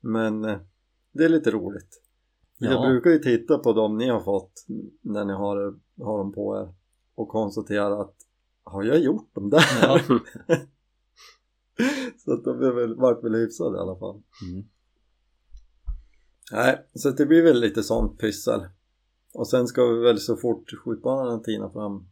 men 0.00 0.44
eh, 0.44 0.58
det 1.12 1.24
är 1.24 1.28
lite 1.28 1.50
roligt. 1.50 2.02
Jag 2.58 2.72
Ja. 2.72 2.88
brukar 2.88 3.10
ju 3.10 3.18
titta 3.18 3.58
på 3.58 3.72
dem 3.72 3.98
ni 3.98 4.08
har 4.08 4.20
fått 4.20 4.66
när 5.00 5.24
ni 5.24 5.32
har, 5.32 5.78
har 6.04 6.18
dem 6.18 6.32
på 6.32 6.56
er 6.56 6.74
och 7.14 7.28
konstatera 7.28 8.00
att 8.00 8.14
har 8.64 8.82
jag 8.82 8.98
gjort 8.98 9.34
dem 9.34 9.50
där? 9.50 9.62
Ja. 9.82 10.00
så 12.24 12.32
att 12.32 12.44
de 12.44 12.58
väl, 12.58 12.94
vart 12.94 13.24
väl 13.24 13.34
hyfsade 13.34 13.76
i 13.76 13.80
alla 13.80 13.98
fall. 13.98 14.22
Mm. 14.50 14.64
Nej, 16.52 16.86
så 16.94 17.10
det 17.10 17.26
blir 17.26 17.42
väl 17.42 17.60
lite 17.60 17.82
sånt 17.82 18.18
pyssel. 18.18 18.60
Och 19.34 19.48
sen 19.48 19.66
ska 19.66 19.84
vi 19.84 20.00
väl 20.00 20.18
så 20.18 20.36
fort 20.36 20.70
skjutbanan 20.84 21.42
tinar 21.42 21.70
fram 21.70 22.08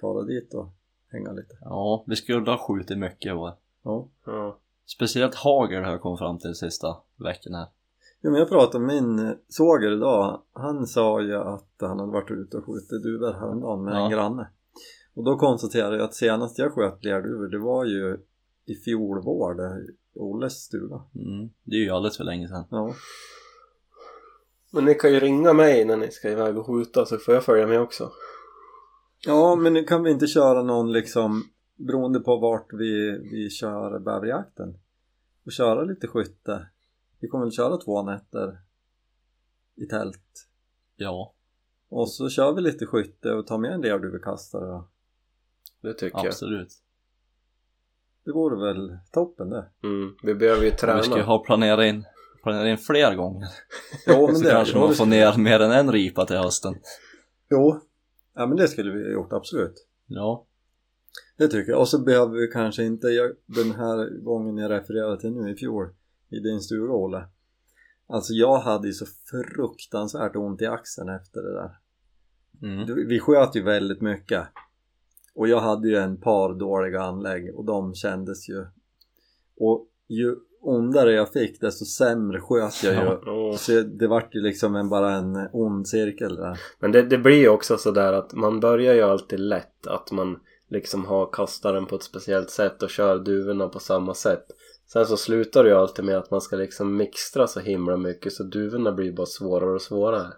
fara 0.00 0.22
dit 0.24 0.54
och 0.54 0.68
hänga 1.14 1.32
lite. 1.32 1.56
Ja, 1.60 2.04
vi 2.06 2.16
skulle 2.16 2.50
ha 2.50 2.58
skjutit 2.58 2.98
mycket 2.98 3.30
i 3.30 3.32
år. 3.32 3.52
Ja. 3.82 4.08
Ja. 4.26 4.58
Speciellt 4.86 5.34
hagel 5.34 5.84
har 5.84 5.90
jag 5.90 6.00
kommit 6.00 6.18
fram 6.18 6.38
till 6.38 6.48
de 6.50 6.54
sista 6.54 6.96
veckorna 7.16 7.58
här. 7.58 7.68
Ja 8.20 8.30
men 8.30 8.38
jag 8.38 8.48
pratade 8.48 8.84
med 8.84 9.02
min 9.02 9.36
svåger 9.48 9.92
idag. 9.92 10.40
Han 10.52 10.86
sa 10.86 11.20
ju 11.20 11.34
att 11.34 11.68
han 11.80 11.98
hade 11.98 12.12
varit 12.12 12.30
ute 12.30 12.56
och 12.56 12.64
skjutit 12.64 13.02
duvor 13.02 13.32
häromdagen 13.32 13.84
med 13.84 13.94
Ja. 13.94 14.04
en 14.04 14.10
granne. 14.10 14.48
Och 15.14 15.24
då 15.24 15.36
konstaterade 15.36 15.96
jag 15.96 16.04
att 16.04 16.14
senast 16.14 16.58
jag 16.58 16.72
sköt 16.72 17.04
lerduvor 17.04 17.48
det 17.48 17.58
var 17.58 17.84
ju 17.84 18.18
i 18.66 18.74
fjol 18.74 19.22
vår 19.24 19.54
där 19.54 19.86
Olles 20.14 20.52
stuga. 20.52 21.02
Mm. 21.14 21.50
Det 21.62 21.76
är 21.76 21.80
ju 21.80 21.90
alldeles 21.90 22.16
för 22.16 22.24
länge 22.24 22.48
sedan. 22.48 22.64
Ja. 22.70 22.94
Men 24.72 24.84
ni 24.84 24.94
kan 24.94 25.12
ju 25.12 25.20
ringa 25.20 25.52
mig 25.52 25.84
när 25.84 25.96
ni 25.96 26.10
ska 26.10 26.30
iväg 26.30 26.58
och 26.58 26.66
skjuta 26.66 27.06
så 27.06 27.18
får 27.18 27.34
jag 27.34 27.44
följa 27.44 27.66
med 27.66 27.80
också. 27.80 28.10
Ja, 29.26 29.56
men 29.56 29.72
nu 29.72 29.84
kan 29.84 30.02
vi 30.02 30.10
inte 30.10 30.26
köra 30.26 30.62
någon 30.62 30.92
liksom 30.92 31.42
beroende 31.76 32.20
på 32.20 32.36
vart 32.36 32.72
vi, 32.72 33.18
vi 33.32 33.50
kör 33.50 33.98
bäverjakten 33.98 34.78
och 35.44 35.52
köra 35.52 35.82
lite 35.82 36.06
skytte. 36.06 36.66
Vi 37.20 37.28
kommer 37.28 37.44
väl 37.44 37.52
köra 37.52 37.76
två 37.76 38.02
nätter 38.02 38.58
i 39.76 39.86
tält 39.86 40.48
Ja, 40.96 41.34
och 41.88 42.10
så 42.10 42.28
kör 42.28 42.52
vi 42.52 42.60
lite 42.60 42.86
skytte 42.86 43.32
och 43.32 43.46
tar 43.46 43.58
med 43.58 43.72
en 43.72 43.80
lerduvekastare 43.80 44.66
då. 44.66 44.88
Det 45.82 45.94
tycker 45.94 46.18
jag. 46.18 46.26
absolut. 46.26 46.68
Det 48.24 48.32
vore 48.32 48.66
väl 48.66 48.98
toppen 49.12 49.50
det. 49.50 49.64
Mm. 49.82 50.14
Vi 50.22 50.34
behöver 50.34 50.64
ju 50.64 50.70
träna. 50.70 50.96
Vi 50.96 51.02
ska 51.02 51.16
ju 51.16 51.22
ha 51.22 51.44
planerat 51.44 51.84
in, 51.84 52.04
planerat 52.42 52.66
in 52.66 52.78
fler 52.78 53.14
gånger. 53.14 53.48
Jo, 54.06 54.26
men 54.26 54.36
Så 54.36 54.44
det, 54.44 54.50
kanske 54.50 54.78
man 54.78 54.94
får 54.94 55.06
ner 55.06 55.38
mer 55.38 55.60
än 55.60 55.70
en 55.70 55.92
ripa 55.92 56.26
till 56.26 56.36
hösten. 56.36 56.74
Jo, 57.50 57.80
ja 58.34 58.46
men 58.46 58.56
det 58.56 58.68
skulle 58.68 58.90
vi 58.90 59.04
ha 59.04 59.12
gjort 59.12 59.32
absolut. 59.32 59.86
Ja, 60.06 60.46
Det 61.38 61.48
tycker 61.48 61.72
jag. 61.72 61.80
Och 61.80 61.88
så 61.88 61.98
behöver 61.98 62.40
vi 62.40 62.46
kanske 62.46 62.84
inte, 62.84 63.06
jag, 63.06 63.30
den 63.46 63.70
här 63.70 64.24
gången 64.24 64.56
jag 64.56 64.70
refererade 64.70 65.20
till 65.20 65.32
nu 65.32 65.50
i 65.50 65.56
fjol 65.56 65.94
i 66.30 66.38
din 66.40 66.60
stuga 66.60 66.92
Olle. 66.92 67.28
Alltså 68.06 68.32
jag 68.32 68.58
hade 68.58 68.86
ju 68.86 68.92
så 68.92 69.06
fruktansvärt 69.30 70.36
ont 70.36 70.62
i 70.62 70.66
axeln 70.66 71.08
efter 71.08 71.42
det 71.42 71.52
där. 71.52 71.78
mm. 72.62 73.08
Vi 73.08 73.20
sköt 73.20 73.56
ju 73.56 73.62
väldigt 73.62 74.00
mycket. 74.00 74.48
Och 75.34 75.48
jag 75.48 75.60
hade 75.60 75.88
ju 75.88 75.96
en 75.96 76.20
par 76.20 76.54
dåliga 76.54 77.02
anlägg 77.02 77.54
och 77.54 77.64
de 77.64 77.94
kändes 77.94 78.48
ju. 78.48 78.66
Och 79.56 79.88
ju 80.08 80.36
ondare 80.64 81.12
jag 81.12 81.32
fick 81.32 81.60
desto 81.60 81.84
sämre 81.84 82.40
sköt 82.40 82.82
jag 82.82 82.94
ju. 82.94 83.00
Ja. 83.00 83.56
Så 83.58 83.72
det 83.72 84.06
vart 84.06 84.34
ju 84.34 84.40
liksom 84.40 84.76
en, 84.76 84.88
bara 84.88 85.12
en 85.12 85.48
ond 85.52 85.88
cirkel 85.88 86.36
där. 86.36 86.60
Men 86.78 86.92
det, 86.92 87.02
det 87.02 87.18
blir 87.18 87.38
ju 87.38 87.48
också 87.48 87.76
sådär 87.76 88.12
att 88.12 88.32
man 88.32 88.60
börjar 88.60 88.94
ju 88.94 89.02
alltid 89.02 89.40
lätt 89.40 89.86
att 89.86 90.10
man 90.12 90.40
liksom 90.70 91.04
har 91.04 91.32
kastaren 91.32 91.86
på 91.86 91.96
ett 91.96 92.02
speciellt 92.02 92.50
sätt 92.50 92.82
och 92.82 92.90
kör 92.90 93.18
duvorna 93.18 93.68
på 93.68 93.78
samma 93.78 94.14
sätt. 94.14 94.46
Sen 94.92 95.06
så 95.06 95.16
slutar 95.16 95.64
det 95.64 95.70
ju 95.70 95.76
alltid 95.76 96.04
med 96.04 96.16
att 96.16 96.30
man 96.30 96.40
ska 96.40 96.56
liksom 96.56 96.96
mixtra 96.96 97.46
så 97.46 97.60
himla 97.60 97.96
mycket 97.96 98.32
så 98.32 98.42
duvorna 98.42 98.92
blir 98.92 99.12
bara 99.12 99.26
svårare 99.26 99.74
och 99.74 99.82
svårare. 99.82 100.32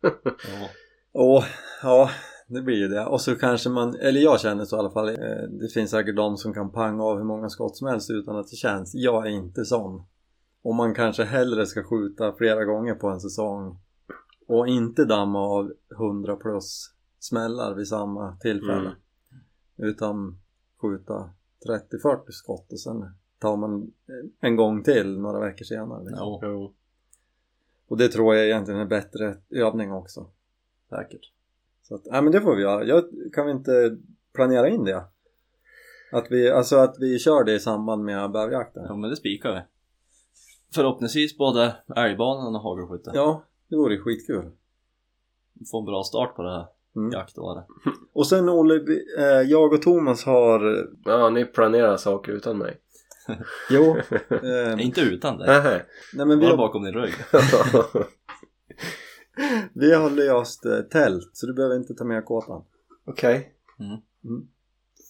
ja. 0.02 0.68
Och 1.12 1.44
ja, 1.82 2.10
det 2.48 2.62
blir 2.62 2.76
ju 2.76 2.88
det. 2.88 3.06
Och 3.06 3.20
så 3.20 3.34
kanske 3.34 3.68
man, 3.70 3.94
eller 3.94 4.20
jag 4.20 4.40
känner 4.40 4.64
så 4.64 4.76
i 4.76 4.78
alla 4.78 4.90
fall. 4.90 5.08
eh, 5.08 5.14
Det 5.50 5.68
finns 5.74 5.90
säkert 5.90 6.16
de 6.16 6.36
som 6.36 6.54
kan 6.54 6.70
panga 6.72 7.02
av 7.04 7.16
hur 7.16 7.24
många 7.24 7.48
skott 7.48 7.76
som 7.76 7.88
helst 7.88 8.10
utan 8.10 8.36
att 8.36 8.48
det 8.48 8.56
känns. 8.56 8.94
Jag 8.94 9.26
är 9.26 9.30
inte 9.30 9.64
sån. 9.64 10.02
Och 10.62 10.74
man 10.74 10.94
kanske 10.94 11.24
hellre 11.24 11.66
ska 11.66 11.82
skjuta 11.82 12.32
flera 12.32 12.64
gånger 12.64 12.94
på 12.94 13.08
en 13.08 13.20
säsong. 13.20 13.78
Och 14.46 14.68
inte 14.68 15.04
damma 15.04 15.38
av 15.40 15.72
100 15.98 16.36
plus 16.36 16.94
smällar 17.18 17.74
vid 17.74 17.88
samma 17.88 18.36
tillfälle. 18.36 18.88
Mm. 19.76 19.90
Utan 19.90 20.38
skjuta 20.82 21.30
30-40 21.68 22.18
skott 22.28 22.72
och 22.72 22.80
sen 22.80 23.04
tar 23.38 23.56
man 23.56 23.92
en 24.40 24.56
gång 24.56 24.82
till 24.82 25.18
några 25.18 25.40
veckor 25.40 25.64
senare. 25.64 26.04
liksom. 26.04 26.38
ja. 26.42 26.72
Och 27.88 27.96
det 27.96 28.08
tror 28.08 28.34
jag 28.34 28.46
egentligen 28.46 28.78
är 28.78 28.82
en 28.82 28.88
bättre 28.88 29.36
övning 29.50 29.92
också. 29.92 30.26
säkert. 30.88 31.32
Så 31.88 31.94
att, 31.94 32.02
ja 32.04 32.22
men 32.22 32.32
det 32.32 32.40
får 32.40 32.54
vi 32.56 32.62
göra. 32.62 32.84
Jag, 32.84 33.04
kan 33.32 33.46
vi 33.46 33.52
inte 33.52 33.96
planera 34.34 34.68
in 34.68 34.84
det? 34.84 35.04
Att 36.12 36.26
vi, 36.30 36.50
alltså 36.50 36.76
att 36.76 36.96
vi 36.98 37.18
kör 37.18 37.44
det 37.44 37.54
i 37.54 37.60
samband 37.60 38.04
med 38.04 38.30
bäverjakten? 38.30 38.84
Ja 38.88 38.96
men 38.96 39.10
det 39.10 39.16
spikar 39.16 39.54
vi. 39.54 39.60
Förhoppningsvis 40.74 41.38
både 41.38 41.76
älgbanan 41.96 42.54
och 42.56 42.62
hagelskytte. 42.62 43.10
Ja, 43.14 43.42
det 43.68 43.76
vore 43.76 43.98
skitkul. 43.98 44.50
Få 45.70 45.78
en 45.78 45.84
bra 45.84 46.02
start 46.02 46.36
på 46.36 46.42
det 46.42 46.50
här 46.50 46.66
Mm. 46.96 47.10
jaktåret. 47.12 47.64
Och 48.12 48.26
sen 48.26 48.48
Olle, 48.48 48.74
eh, 49.18 49.24
jag 49.24 49.72
och 49.72 49.82
Thomas 49.82 50.24
har, 50.24 50.88
Ja, 51.04 51.30
ni 51.30 51.44
planerar 51.44 51.96
saker 51.96 52.32
utan 52.32 52.58
mig. 52.58 52.76
jo, 53.70 53.96
eh, 54.42 54.80
Inte 54.86 55.00
utan 55.00 55.38
det. 55.38 55.46
Nähä. 55.46 55.82
nej 56.14 56.26
men 56.26 56.38
vi 56.38 56.44
Bara 56.46 56.50
har, 56.50 56.56
bakom 56.56 56.84
din 56.84 56.94
rygg. 56.94 57.14
vi 59.72 59.94
har 59.94 60.10
löst 60.10 60.64
eh, 60.64 60.80
tält 60.80 61.30
så 61.32 61.46
du 61.46 61.54
behöver 61.54 61.76
inte 61.76 61.94
ta 61.94 62.04
med 62.04 62.24
kåtan. 62.24 62.64
Okej. 63.04 63.52
Mm. 63.78 63.90
Mm. 64.24 64.48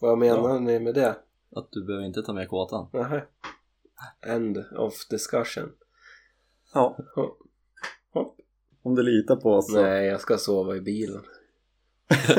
Vad 0.00 0.18
menar 0.18 0.60
ni 0.60 0.80
med 0.80 0.94
det? 0.94 1.16
Att 1.56 1.72
du 1.72 1.84
behöver 1.84 2.06
inte 2.06 2.22
ta 2.22 2.32
med 2.32 2.48
kåtan. 2.48 2.88
Nähä. 2.92 3.24
End 4.26 4.64
of 4.76 5.08
discussion. 5.10 5.72
Ja, 6.74 6.98
Hopp. 8.12 8.36
om 8.82 8.94
du 8.94 9.02
litar 9.02 9.36
på 9.36 9.52
oss 9.52 9.72
så. 9.72 9.82
Nej, 9.82 10.06
jag 10.06 10.20
ska 10.20 10.36
sova 10.36 10.76
i 10.76 10.80
bilen. 10.80 11.22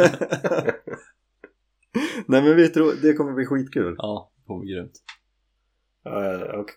nej 2.25 2.43
men 2.43 2.55
vi 2.55 2.69
tror, 2.69 2.93
det 3.01 3.13
kommer 3.13 3.33
bli 3.33 3.45
skitkul. 3.45 3.95
Ja, 3.97 4.31
det 4.35 4.47
kommer 4.47 4.59
bli 4.59 4.73
grymt. 4.73 5.03
Ja, 6.03 6.59
och... 6.59 6.69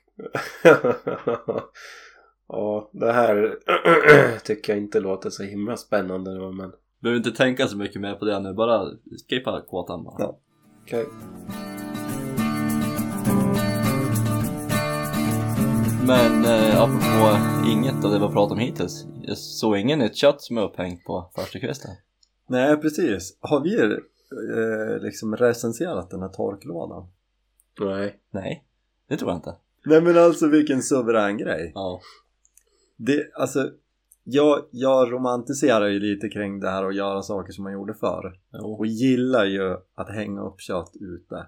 ja, 2.49 2.91
det 2.93 3.13
här 3.13 3.59
tycker 4.45 4.73
jag 4.73 4.83
inte 4.83 5.01
låter 5.01 5.31
så 5.31 5.43
himla 5.43 5.77
spännande 5.77 6.39
då, 6.39 6.53
men 6.53 6.73
Behöver 7.01 7.17
inte 7.17 7.31
tänka 7.31 7.67
så 7.67 7.77
mycket 7.77 8.01
mer 8.01 8.15
på 8.15 8.25
det 8.25 8.41
nu, 8.41 8.53
bara 8.55 8.91
skippa 9.29 9.61
kåtan 9.61 10.05
bara. 10.05 10.17
Ja. 10.19 10.39
okej. 10.83 11.07
Men 16.07 16.45
eh, 16.45 16.83
apropå 16.83 17.39
inget 17.67 18.05
av 18.05 18.11
det 18.11 18.19
vi 18.19 18.25
har 18.25 18.33
pratat 18.33 18.53
om 18.53 18.59
hittills. 18.59 19.07
Jag 19.23 19.39
såg 19.39 19.77
ingen 19.77 19.99
nytt 19.99 20.17
kött 20.17 20.43
som 20.43 20.59
är 20.59 20.63
upphängt 20.63 21.05
på 21.05 21.31
första 21.35 21.59
kvisten. 21.59 21.91
Nej 22.47 22.77
precis. 22.77 23.39
Har 23.41 23.61
vi 23.61 23.77
eh, 23.77 25.03
liksom 25.03 25.37
recenserat 25.37 26.11
den 26.11 26.21
här 26.21 26.29
torklådan? 26.29 27.07
Nej. 27.81 28.21
Nej, 28.31 28.65
det 29.09 29.17
tror 29.17 29.31
jag 29.31 29.39
inte. 29.39 29.55
Nej 29.85 30.01
men 30.01 30.19
alltså 30.19 30.47
vilken 30.47 30.83
suverän 30.83 31.39
grej. 31.39 31.73
Ja, 31.75 32.01
Det, 32.97 33.33
alltså, 33.35 33.71
jag, 34.25 34.65
jag 34.71 35.13
romantiserar 35.13 35.87
ju 35.87 36.01
lite 36.01 36.29
kring 36.29 36.61
det 36.61 36.71
här 36.71 36.85
och 36.85 36.93
göra 36.93 37.23
saker 37.23 37.53
som 37.53 37.65
man 37.65 37.73
gjorde 37.73 37.95
förr. 37.95 38.41
jo. 38.53 38.73
Och 38.75 38.87
gillar 38.87 39.45
ju 39.45 39.77
att 39.95 40.11
hänga 40.11 40.43
upp 40.43 40.61
kött 40.61 40.93
ute. 41.01 41.47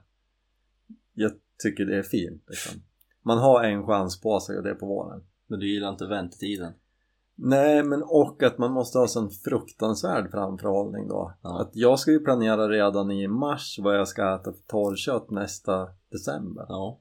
Jag 1.14 1.32
tycker 1.62 1.84
det 1.84 1.98
är 1.98 2.02
fint 2.02 2.44
liksom. 2.48 2.80
Man 3.22 3.38
har 3.38 3.64
en 3.64 3.86
chans 3.86 4.20
på 4.20 4.40
sig 4.40 4.56
och 4.56 4.62
det 4.62 4.70
är 4.70 4.74
på 4.74 4.86
våren. 4.86 5.22
Men 5.46 5.58
du 5.58 5.68
gillar 5.72 5.90
inte 5.90 6.06
väntetiden. 6.06 6.72
Nej 7.36 7.82
men 7.82 8.02
och 8.02 8.42
att 8.42 8.58
man 8.58 8.72
måste 8.72 8.98
ha 8.98 9.06
sån 9.06 9.30
fruktansvärd 9.30 10.30
framförhållning 10.30 11.08
då. 11.08 11.34
Ja. 11.42 11.60
Att 11.60 11.70
jag 11.72 11.98
ska 11.98 12.10
ju 12.10 12.20
planera 12.20 12.68
redan 12.68 13.10
i 13.10 13.28
mars 13.28 13.78
vad 13.82 13.96
jag 13.96 14.08
ska 14.08 14.34
äta 14.34 14.52
för 14.52 14.62
torrkött 14.66 15.30
nästa 15.30 15.88
december. 16.10 16.66
Ja, 16.68 17.00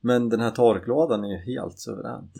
Men 0.00 0.28
den 0.28 0.40
här 0.40 0.50
torklådan 0.50 1.24
är 1.24 1.28
ju 1.28 1.54
helt 1.54 1.78
suveränt. 1.78 2.32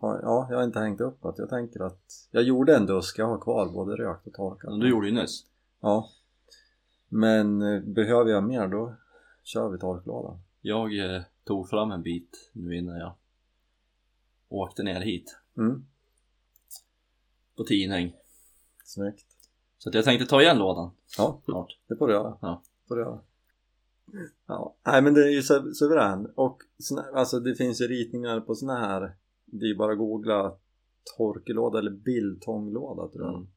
Ja, 0.00 0.20
ja, 0.22 0.46
jag 0.50 0.56
har 0.56 0.64
inte 0.64 0.78
hängt 0.78 1.00
upp 1.00 1.24
att 1.24 1.38
jag 1.38 1.48
tänker 1.48 1.80
att 1.80 2.28
jag 2.30 2.42
gjorde 2.42 2.76
en 2.76 2.86
dusk, 2.86 3.18
jag 3.18 3.26
har 3.26 3.38
kvar 3.38 3.68
både 3.72 3.96
rökt 3.96 4.26
och 4.26 4.32
torkat. 4.32 4.80
du 4.80 4.88
gjorde 4.90 5.06
ju 5.08 5.12
nyss. 5.14 5.46
Ja. 5.80 6.08
Men 7.08 7.62
eh, 7.62 7.80
behöver 7.82 8.30
jag 8.30 8.44
mer 8.44 8.68
då 8.68 8.94
kör 9.42 9.68
vi 9.68 9.78
torklådan. 9.78 10.38
Jag 10.60 10.98
eh, 11.14 11.22
tog 11.44 11.68
fram 11.68 11.90
en 11.90 12.02
bit 12.02 12.50
nu 12.52 12.76
innan 12.76 12.96
jag 12.98 13.14
åkte 14.48 14.82
ner 14.82 15.00
hit 15.00 15.36
Mm, 15.56 15.86
på 17.56 17.64
tidning. 17.64 18.16
snyggt. 18.84 19.26
Så 19.78 19.88
att 19.88 19.94
jag 19.94 20.04
tänkte 20.04 20.26
ta 20.26 20.42
igen 20.42 20.58
lådan 20.58 20.90
Ja, 21.18 21.40
snart. 21.44 21.78
det 21.88 21.96
får 21.96 22.06
du 22.08 22.12
göra. 22.14 22.36
Ja. 22.40 22.62
får 22.88 22.96
du 22.96 23.02
göra. 23.02 23.20
Ja, 24.46 24.74
nej 24.86 25.02
men 25.02 25.14
det 25.14 25.22
är 25.24 25.28
ju 25.30 25.40
su- 25.40 25.72
suverän. 25.72 26.26
Och 26.34 26.62
såna, 26.78 27.02
alltså 27.14 27.40
det 27.40 27.54
finns 27.54 27.80
ju 27.80 27.86
ritningar 27.86 28.40
på 28.40 28.54
såna 28.54 28.76
här. 28.76 29.16
Det 29.52 29.64
är 29.64 29.68
ju 29.68 29.76
bara 29.76 29.92
att 29.92 29.98
googla 29.98 30.56
torkelåda 31.16 31.78
eller 31.78 31.90
biltonglåda 31.90 33.08
tror 33.08 33.24
jag. 33.24 33.34
Mm. 33.34 33.48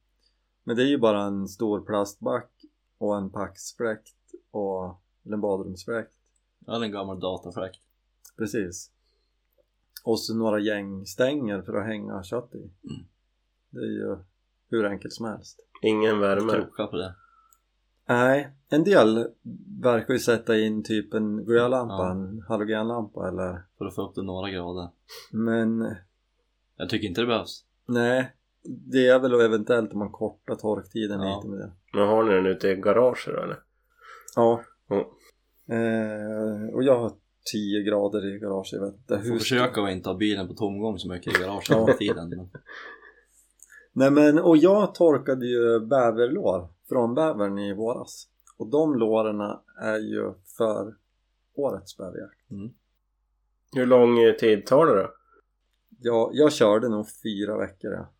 Men 0.64 0.76
det 0.76 0.82
är 0.82 0.86
ju 0.86 0.98
bara 0.98 1.22
en 1.22 1.48
stor 1.48 1.80
plastback 1.80 2.50
och 2.98 3.16
en 3.16 3.30
paxfläkt 3.30 4.16
och 4.50 5.00
eller 5.24 5.34
en 5.34 5.40
badrumsfläkt. 5.40 6.12
Hade 6.66 6.84
en 6.84 6.92
gammal 6.92 7.20
datafläkt. 7.20 7.80
Precis. 8.36 8.90
Och 10.04 10.20
så 10.20 10.34
några 10.34 10.60
gäng 10.60 11.06
stänger 11.06 11.62
för 11.62 11.74
att 11.74 11.86
hänga 11.86 12.22
kött 12.22 12.54
i. 12.54 12.70
Det 13.70 13.78
är 13.78 13.90
ju 13.90 14.16
hur 14.68 14.86
enkelt 14.86 15.14
som 15.14 15.26
helst. 15.26 15.60
Ingen 15.82 16.20
värme. 16.20 16.52
Krokar 16.52 16.86
på 16.86 16.96
det. 16.96 17.14
Nej, 18.08 18.48
en 18.70 18.84
del 18.84 19.26
verkar 19.82 20.12
ju 20.14 20.18
sätta 20.20 20.58
in 20.58 20.82
typ 20.82 21.14
en 21.14 21.44
glödlampa, 21.44 21.94
Ja. 21.94 22.10
en 22.10 22.42
halogenlampa 22.48 23.28
eller 23.28 23.62
För 23.78 23.84
att 23.84 23.94
få 23.94 24.08
upp 24.08 24.14
det 24.14 24.22
några 24.22 24.50
grader. 24.50 24.88
Men 25.32 25.94
Jag 26.76 26.88
tycker 26.88 27.08
inte 27.08 27.20
det 27.20 27.26
behövs. 27.26 27.64
nej, 27.86 28.32
det 28.92 29.06
är 29.08 29.18
väl 29.18 29.40
eventuellt 29.40 29.92
om 29.92 29.98
man 29.98 30.10
kortar 30.12 30.54
torktiden 30.54 31.20
Ja. 31.20 31.36
lite 31.36 31.48
med 31.48 31.58
det. 31.58 31.72
Men 31.92 32.08
har 32.08 32.24
ni 32.24 32.34
den 32.34 32.46
ute 32.46 32.68
i 32.68 32.74
garaget 32.76 33.26
då 33.26 33.42
eller? 33.42 33.58
Ja. 34.36 34.60
Ja. 34.88 34.96
Eh, 35.74 36.74
och 36.74 36.82
jag 36.84 36.98
har 37.00 37.12
10 37.52 37.82
grader 37.82 38.34
i 38.36 38.38
garaget. 38.38 38.72
Jag 38.72 38.80
vet 38.84 38.94
inte 38.94 39.16
Du 39.16 39.22
får 39.22 39.30
hur. 39.32 39.38
försöka 39.38 39.82
att 39.82 39.90
inte 39.90 40.08
ha 40.08 40.16
bilen 40.16 40.48
på 40.48 40.54
tomgång 40.54 40.98
så 40.98 41.08
mycket 41.08 41.38
i 41.38 41.42
garaget 41.42 41.70
hela 41.70 41.92
tiden. 41.92 42.28
Men... 42.28 42.38
Nej 43.96 44.10
men, 44.10 44.38
och 44.38 44.56
jag 44.56 44.94
torkade 44.94 45.46
ju 45.46 45.80
bäverlår 45.80 46.68
från 46.88 47.14
bävern 47.14 47.58
i 47.58 47.74
våras. 47.74 48.28
Och 48.56 48.66
de 48.66 48.98
låren 48.98 49.40
är 49.80 49.98
ju 49.98 50.32
för 50.56 50.94
årets 51.54 51.96
bäverjakt. 51.96 52.50
Mm. 52.50 52.74
Hur 53.72 53.86
lång 53.86 54.16
tid 54.40 54.66
tar 54.66 54.86
det 54.86 55.02
då? 55.02 55.10
Jag, 56.00 56.30
jag 56.32 56.52
körde 56.52 56.88
nog 56.88 57.06
fyra 57.22 57.58
veckor 57.58 57.92
ja. 57.92 58.10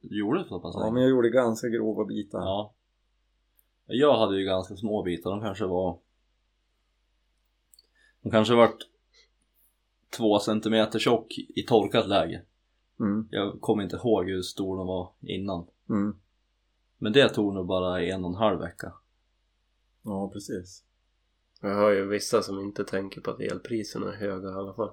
Du 0.00 0.18
gjorde 0.18 0.44
så 0.48 0.60
pass 0.60 0.74
ja 0.78 0.90
men 0.90 1.02
jag 1.02 1.10
gjorde 1.10 1.30
ganska 1.30 1.68
grova 1.68 2.04
bitar. 2.04 2.38
Ja. 2.38 2.74
Jag 3.86 4.18
hade 4.18 4.38
ju 4.38 4.44
ganska 4.44 4.76
små 4.76 5.02
bitar, 5.02 5.30
de 5.30 5.40
kanske 5.40 5.66
var... 5.66 5.98
De 8.22 8.30
kanske 8.30 8.54
vart 8.54 8.78
två 10.16 10.38
centimeter 10.38 10.98
tjock 10.98 11.38
i 11.38 11.62
torkat 11.62 12.08
läge. 12.08 12.42
Mm, 13.00 13.28
Jag 13.30 13.60
kommer 13.60 13.82
inte 13.82 13.96
ihåg 13.96 14.28
hur 14.30 14.42
stor 14.42 14.76
de 14.76 14.86
var 14.86 15.12
innan. 15.20 15.66
mm. 15.90 16.16
Men 16.98 17.12
det 17.12 17.28
tog 17.28 17.54
nog 17.54 17.66
bara 17.66 18.02
en 18.02 18.24
och 18.24 18.30
en 18.30 18.36
halv 18.36 18.60
vecka. 18.60 18.92
Ja 20.02 20.30
precis. 20.32 20.84
Jag 21.60 21.74
har 21.74 21.90
ju 21.90 22.06
vissa 22.08 22.42
som 22.42 22.58
inte 22.60 22.84
tänker 22.84 23.20
på 23.20 23.30
att 23.30 23.40
elpriserna 23.40 24.12
är 24.12 24.16
höga 24.16 24.48
i 24.48 24.52
alla 24.52 24.74
fall. 24.74 24.90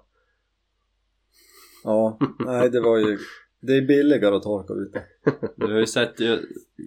Ja, 1.84 2.20
nej 2.40 2.70
det 2.70 2.82
var 2.82 2.98
ju 2.98 3.18
Det 3.60 3.78
är 3.78 3.82
billigare 3.88 4.36
att 4.36 4.44
torka 4.44 4.74
ute. 4.74 5.04
Du 5.56 5.74
har 5.74 5.80
ju 5.80 5.86
sett, 5.88 6.20
jag 6.20 6.40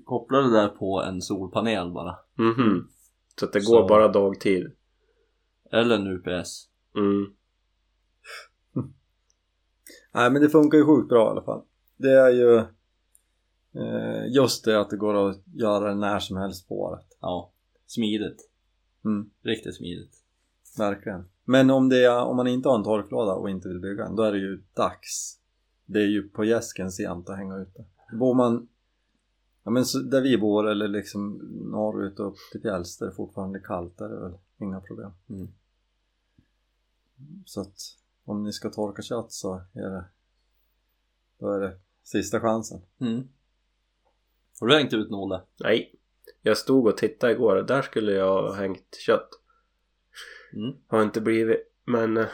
kopplade 0.05 0.45
det 0.51 0.53
där 0.57 0.69
på 0.69 1.03
en 1.03 1.23
solpanel 1.23 1.91
bara. 1.91 2.17
Mhm. 2.35 2.89
Så 3.41 3.45
att 3.45 3.53
det 3.53 3.61
Så- 3.61 3.73
går 3.81 3.89
bara 3.89 4.09
dagtid. 4.09 4.73
Eller 5.73 5.95
en 5.97 6.07
UPS. 6.07 6.69
Mm. 6.97 7.33
Nej 10.13 10.31
men 10.31 10.43
det 10.43 10.49
funkar 10.49 10.79
ju 10.79 10.85
sjukt 10.85 11.09
bra 11.09 11.27
i 11.27 11.31
alla 11.31 11.43
fall. 11.43 11.63
Det 11.97 12.13
är 12.13 12.31
ju 12.31 12.57
eh, 13.83 14.33
just 14.35 14.65
det 14.65 14.81
att 14.81 14.91
det 14.91 14.97
går 14.97 15.31
att 15.31 15.43
göra 15.47 15.89
det 15.89 15.95
när 15.95 16.19
som 16.19 16.37
helst 16.37 16.69
på 16.69 16.81
året. 16.81 17.07
Ja, 17.21 17.53
smidigt. 17.87 18.51
Mm, 19.05 19.31
Riktigt 19.43 19.77
smidigt. 19.77 20.15
verkligen. 20.79 21.25
Men 21.45 21.71
om, 21.71 21.89
det 21.89 22.05
är, 22.05 22.25
om 22.25 22.37
man 22.37 22.47
inte 22.47 22.69
har 22.69 22.79
en 22.79 22.85
torklåda 22.85 23.33
och 23.33 23.51
inte 23.51 23.69
vill 23.69 23.81
bygga 23.81 24.05
en, 24.05 24.17
då 24.17 24.23
är 24.23 24.33
det 24.33 24.39
ju 24.39 24.63
dags. 24.75 25.39
Det 25.87 25.99
är 25.99 26.07
ju 26.07 26.29
på 26.29 26.45
gäsken 26.45 26.91
sent 26.91 27.29
att 27.31 27.37
hänga 27.37 27.57
ute. 27.57 27.85
Bor 28.13 28.35
man 28.35 28.69
ja, 29.69 29.71
men 29.71 29.85
där 30.11 30.21
vi 30.21 30.39
bor 30.39 30.69
eller 30.69 30.89
liksom 30.89 31.35
norrut 31.73 32.21
och 32.21 32.27
upp 32.27 32.37
till 32.53 32.61
fjälls 32.61 32.99
där 32.99 33.07
det 33.07 33.13
fortfarande 33.13 33.59
är 33.59 33.63
kallt, 33.63 33.99
där 33.99 34.05
är 34.05 34.15
det 34.15 34.21
väl 34.21 34.39
inga 34.59 34.81
problem. 34.81 35.11
Mm. 35.29 35.49
Så 37.45 37.61
att 37.61 37.77
om 38.29 38.43
ni 38.43 38.53
ska 38.53 38.71
torka 38.71 39.03
kött 39.03 39.33
så 39.33 39.55
är 39.75 39.91
det 39.91 40.05
då 41.39 41.53
är 41.53 41.61
det 41.61 41.79
sista 42.03 42.41
chansen. 42.41 42.81
Mm. 43.01 43.29
Har 44.61 44.67
du 44.67 44.75
hängt 44.75 44.93
ut 44.93 45.11
Nolle? 45.11 45.41
Nej. 45.61 45.95
Jag 46.43 46.57
stod 46.57 46.87
och 46.87 46.97
tittade 46.97 47.33
igår. 47.33 47.57
Där 47.57 47.83
skulle 47.83 48.13
jag 48.13 48.43
ha 48.43 48.53
hängt 48.53 48.95
kött. 49.07 49.29
Mm. 50.53 50.77
Har 50.87 51.03
inte 51.03 51.21
blivit. 51.21 51.73
Men 51.85 52.17
eh, 52.17 52.27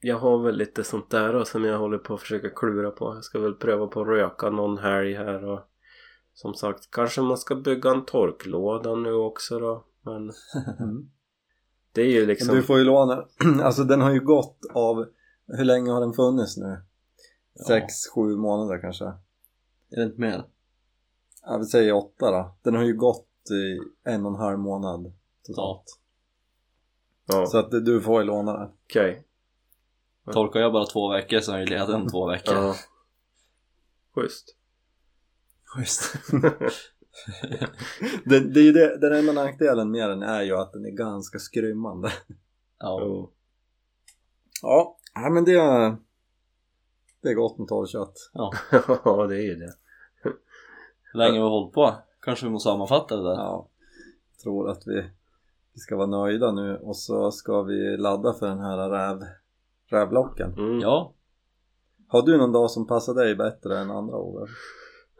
jag 0.00 0.18
har 0.18 0.42
väl 0.42 0.56
lite 0.56 0.84
sånt 0.84 1.10
där 1.10 1.32
då, 1.32 1.44
som 1.44 1.64
jag 1.64 1.78
håller 1.78 1.98
på 1.98 2.14
att 2.14 2.20
försöka 2.20 2.50
klura 2.50 2.90
på. 2.90 3.14
Jag 3.14 3.24
ska 3.24 3.38
väl 3.38 3.54
pröva 3.54 3.86
på 3.86 4.00
att 4.00 4.06
röka 4.06 4.50
någon 4.50 4.78
helg 4.78 5.14
här 5.14 5.44
och 5.44 5.60
som 6.34 6.54
sagt 6.54 6.90
kanske 6.90 7.20
man 7.20 7.38
ska 7.38 7.54
bygga 7.54 7.90
en 7.90 8.04
torklåda 8.04 8.94
nu 8.94 9.12
också 9.12 9.58
då. 9.58 9.84
Men 10.02 10.32
det 11.96 12.02
är 12.02 12.10
ju 12.12 12.26
liksom. 12.26 12.54
Du 12.54 12.62
får 12.62 12.78
ju 12.78 12.84
låna, 12.84 13.26
alltså 13.62 13.84
den 13.84 14.00
har 14.00 14.10
ju 14.10 14.20
gått 14.20 14.58
av, 14.74 15.06
hur 15.46 15.64
länge 15.64 15.90
har 15.90 16.00
den 16.00 16.12
funnits 16.12 16.56
nu? 16.56 16.82
Ja. 17.54 17.64
Sex, 17.64 17.94
sju 18.14 18.36
månader 18.36 18.80
kanske? 18.80 19.04
Är 19.04 19.96
det 19.96 20.02
inte 20.02 20.20
mer? 20.20 20.44
Jag 21.42 21.58
vill 21.58 21.68
säga 21.68 21.94
åtta 21.96 22.30
då. 22.30 22.56
Den 22.62 22.74
har 22.74 22.82
ju 22.84 22.96
gått 22.96 23.28
i 23.50 23.78
en 24.10 24.26
och 24.26 24.32
en 24.32 24.38
halv 24.38 24.58
månad 24.58 25.12
totalt. 25.46 26.00
Ja, 27.26 27.46
Så 27.46 27.58
att 27.58 27.70
du 27.70 28.00
får 28.00 28.20
ju 28.20 28.26
låna 28.26 28.52
den. 28.58 28.70
okej. 28.84 29.22
Torkar 30.32 30.60
jag 30.60 30.72
bara 30.72 30.86
två 30.86 31.08
veckor 31.12 31.40
så 31.40 31.52
är 31.52 31.58
jag 31.58 31.68
ledig 31.68 32.10
två 32.10 32.26
veckor. 32.26 32.54
Ja. 32.54 32.74
Schysst. 34.14 34.56
Schysst. 35.64 36.14
det, 38.24 38.40
det 38.40 38.60
är 38.60 38.64
ju 38.64 38.72
det, 38.72 38.98
den 38.98 39.12
enda 39.12 39.32
nackdelen 39.32 39.90
med 39.90 40.10
den 40.10 40.22
är 40.22 40.42
ju 40.42 40.56
att 40.56 40.72
den 40.72 40.86
är 40.86 40.90
ganska 40.90 41.38
skrymmande. 41.38 42.12
Ja. 42.78 43.30
Ja. 44.62 44.96
Men 45.30 45.44
det 45.44 45.52
är, 45.52 45.96
det 47.22 47.28
är 47.28 47.34
gott 47.34 47.58
med 47.58 47.68
torrkött. 47.68 48.30
ja. 48.32 48.52
ja, 49.04 49.26
det 49.26 49.36
är 49.36 49.42
ju 49.42 49.54
det. 49.54 49.74
Hur 51.12 51.18
länge 51.18 51.38
har 51.38 51.44
vi 51.44 51.50
hållit 51.50 51.74
på? 51.74 51.94
Kanske 52.20 52.46
vi 52.46 52.52
måste 52.52 52.68
sammanfatta 52.68 53.16
det 53.16 53.22
där? 53.22 53.34
Ja, 53.34 53.68
jag 54.32 54.42
tror 54.42 54.70
att 54.70 54.86
vi, 54.86 55.10
vi 55.72 55.80
ska 55.80 55.96
vara 55.96 56.06
nöjda 56.06 56.52
nu 56.52 56.76
och 56.76 56.96
så 56.96 57.30
ska 57.30 57.62
vi 57.62 57.96
ladda 57.96 58.32
för 58.32 58.48
den 58.48 58.58
här 58.58 58.90
räv, 58.90 59.24
rävlocken. 59.86 60.52
Mm. 60.52 60.80
Ja. 60.80 61.12
Har 62.08 62.22
du 62.22 62.38
någon 62.38 62.52
dag 62.52 62.70
som 62.70 62.86
passar 62.86 63.14
dig 63.14 63.34
bättre 63.34 63.78
än 63.78 63.90
andra 63.90 64.16
Ove? 64.16 64.46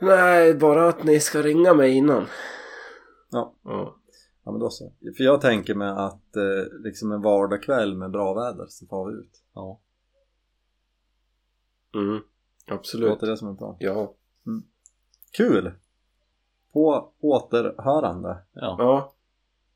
Nej, 0.01 0.55
bara 0.55 0.89
att 0.89 1.05
ni 1.05 1.21
ska 1.21 1.43
ringa 1.43 1.75
mig 1.75 1.93
innan. 1.93 2.27
Ja. 3.31 3.55
Ja. 3.65 3.97
Ja 4.45 4.53
men 4.53 4.61
då 4.61 4.71
så. 4.71 4.93
För 5.17 5.25
jag 5.25 5.41
tänker 5.41 5.75
mig 5.75 5.89
att 5.89 6.37
eh, 6.37 6.81
liksom 6.85 7.13
en 7.13 7.23
vardagkväll 7.23 7.97
med 7.97 8.11
bra 8.11 8.35
väder 8.35 8.67
så 8.69 8.87
far 8.87 9.11
vi 9.11 9.19
ut. 9.19 9.43
Ja. 9.55 9.81
Mm. 11.95 12.21
Absolut. 12.67 13.09
Låter 13.09 13.27
det 13.27 13.37
som 13.37 13.49
en 13.49 13.57
plan? 13.57 13.77
Ja. 13.79 14.15
Kul! 15.33 15.73
På 16.73 17.13
återhörande. 17.21 18.37
Ja. 18.53 18.77
Ja. 18.79 19.15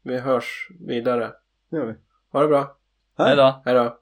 Vi 0.03 0.19
hörs 0.19 0.71
vidare. 0.81 1.33
Det 1.71 1.77
gör 1.77 1.87
vi. 1.87 1.95
Ha 2.33 2.43
det 2.43 2.49
bra. 2.49 2.77
Hej 3.17 3.37
då! 3.37 3.63
Hej 3.65 3.75
då. 3.75 4.00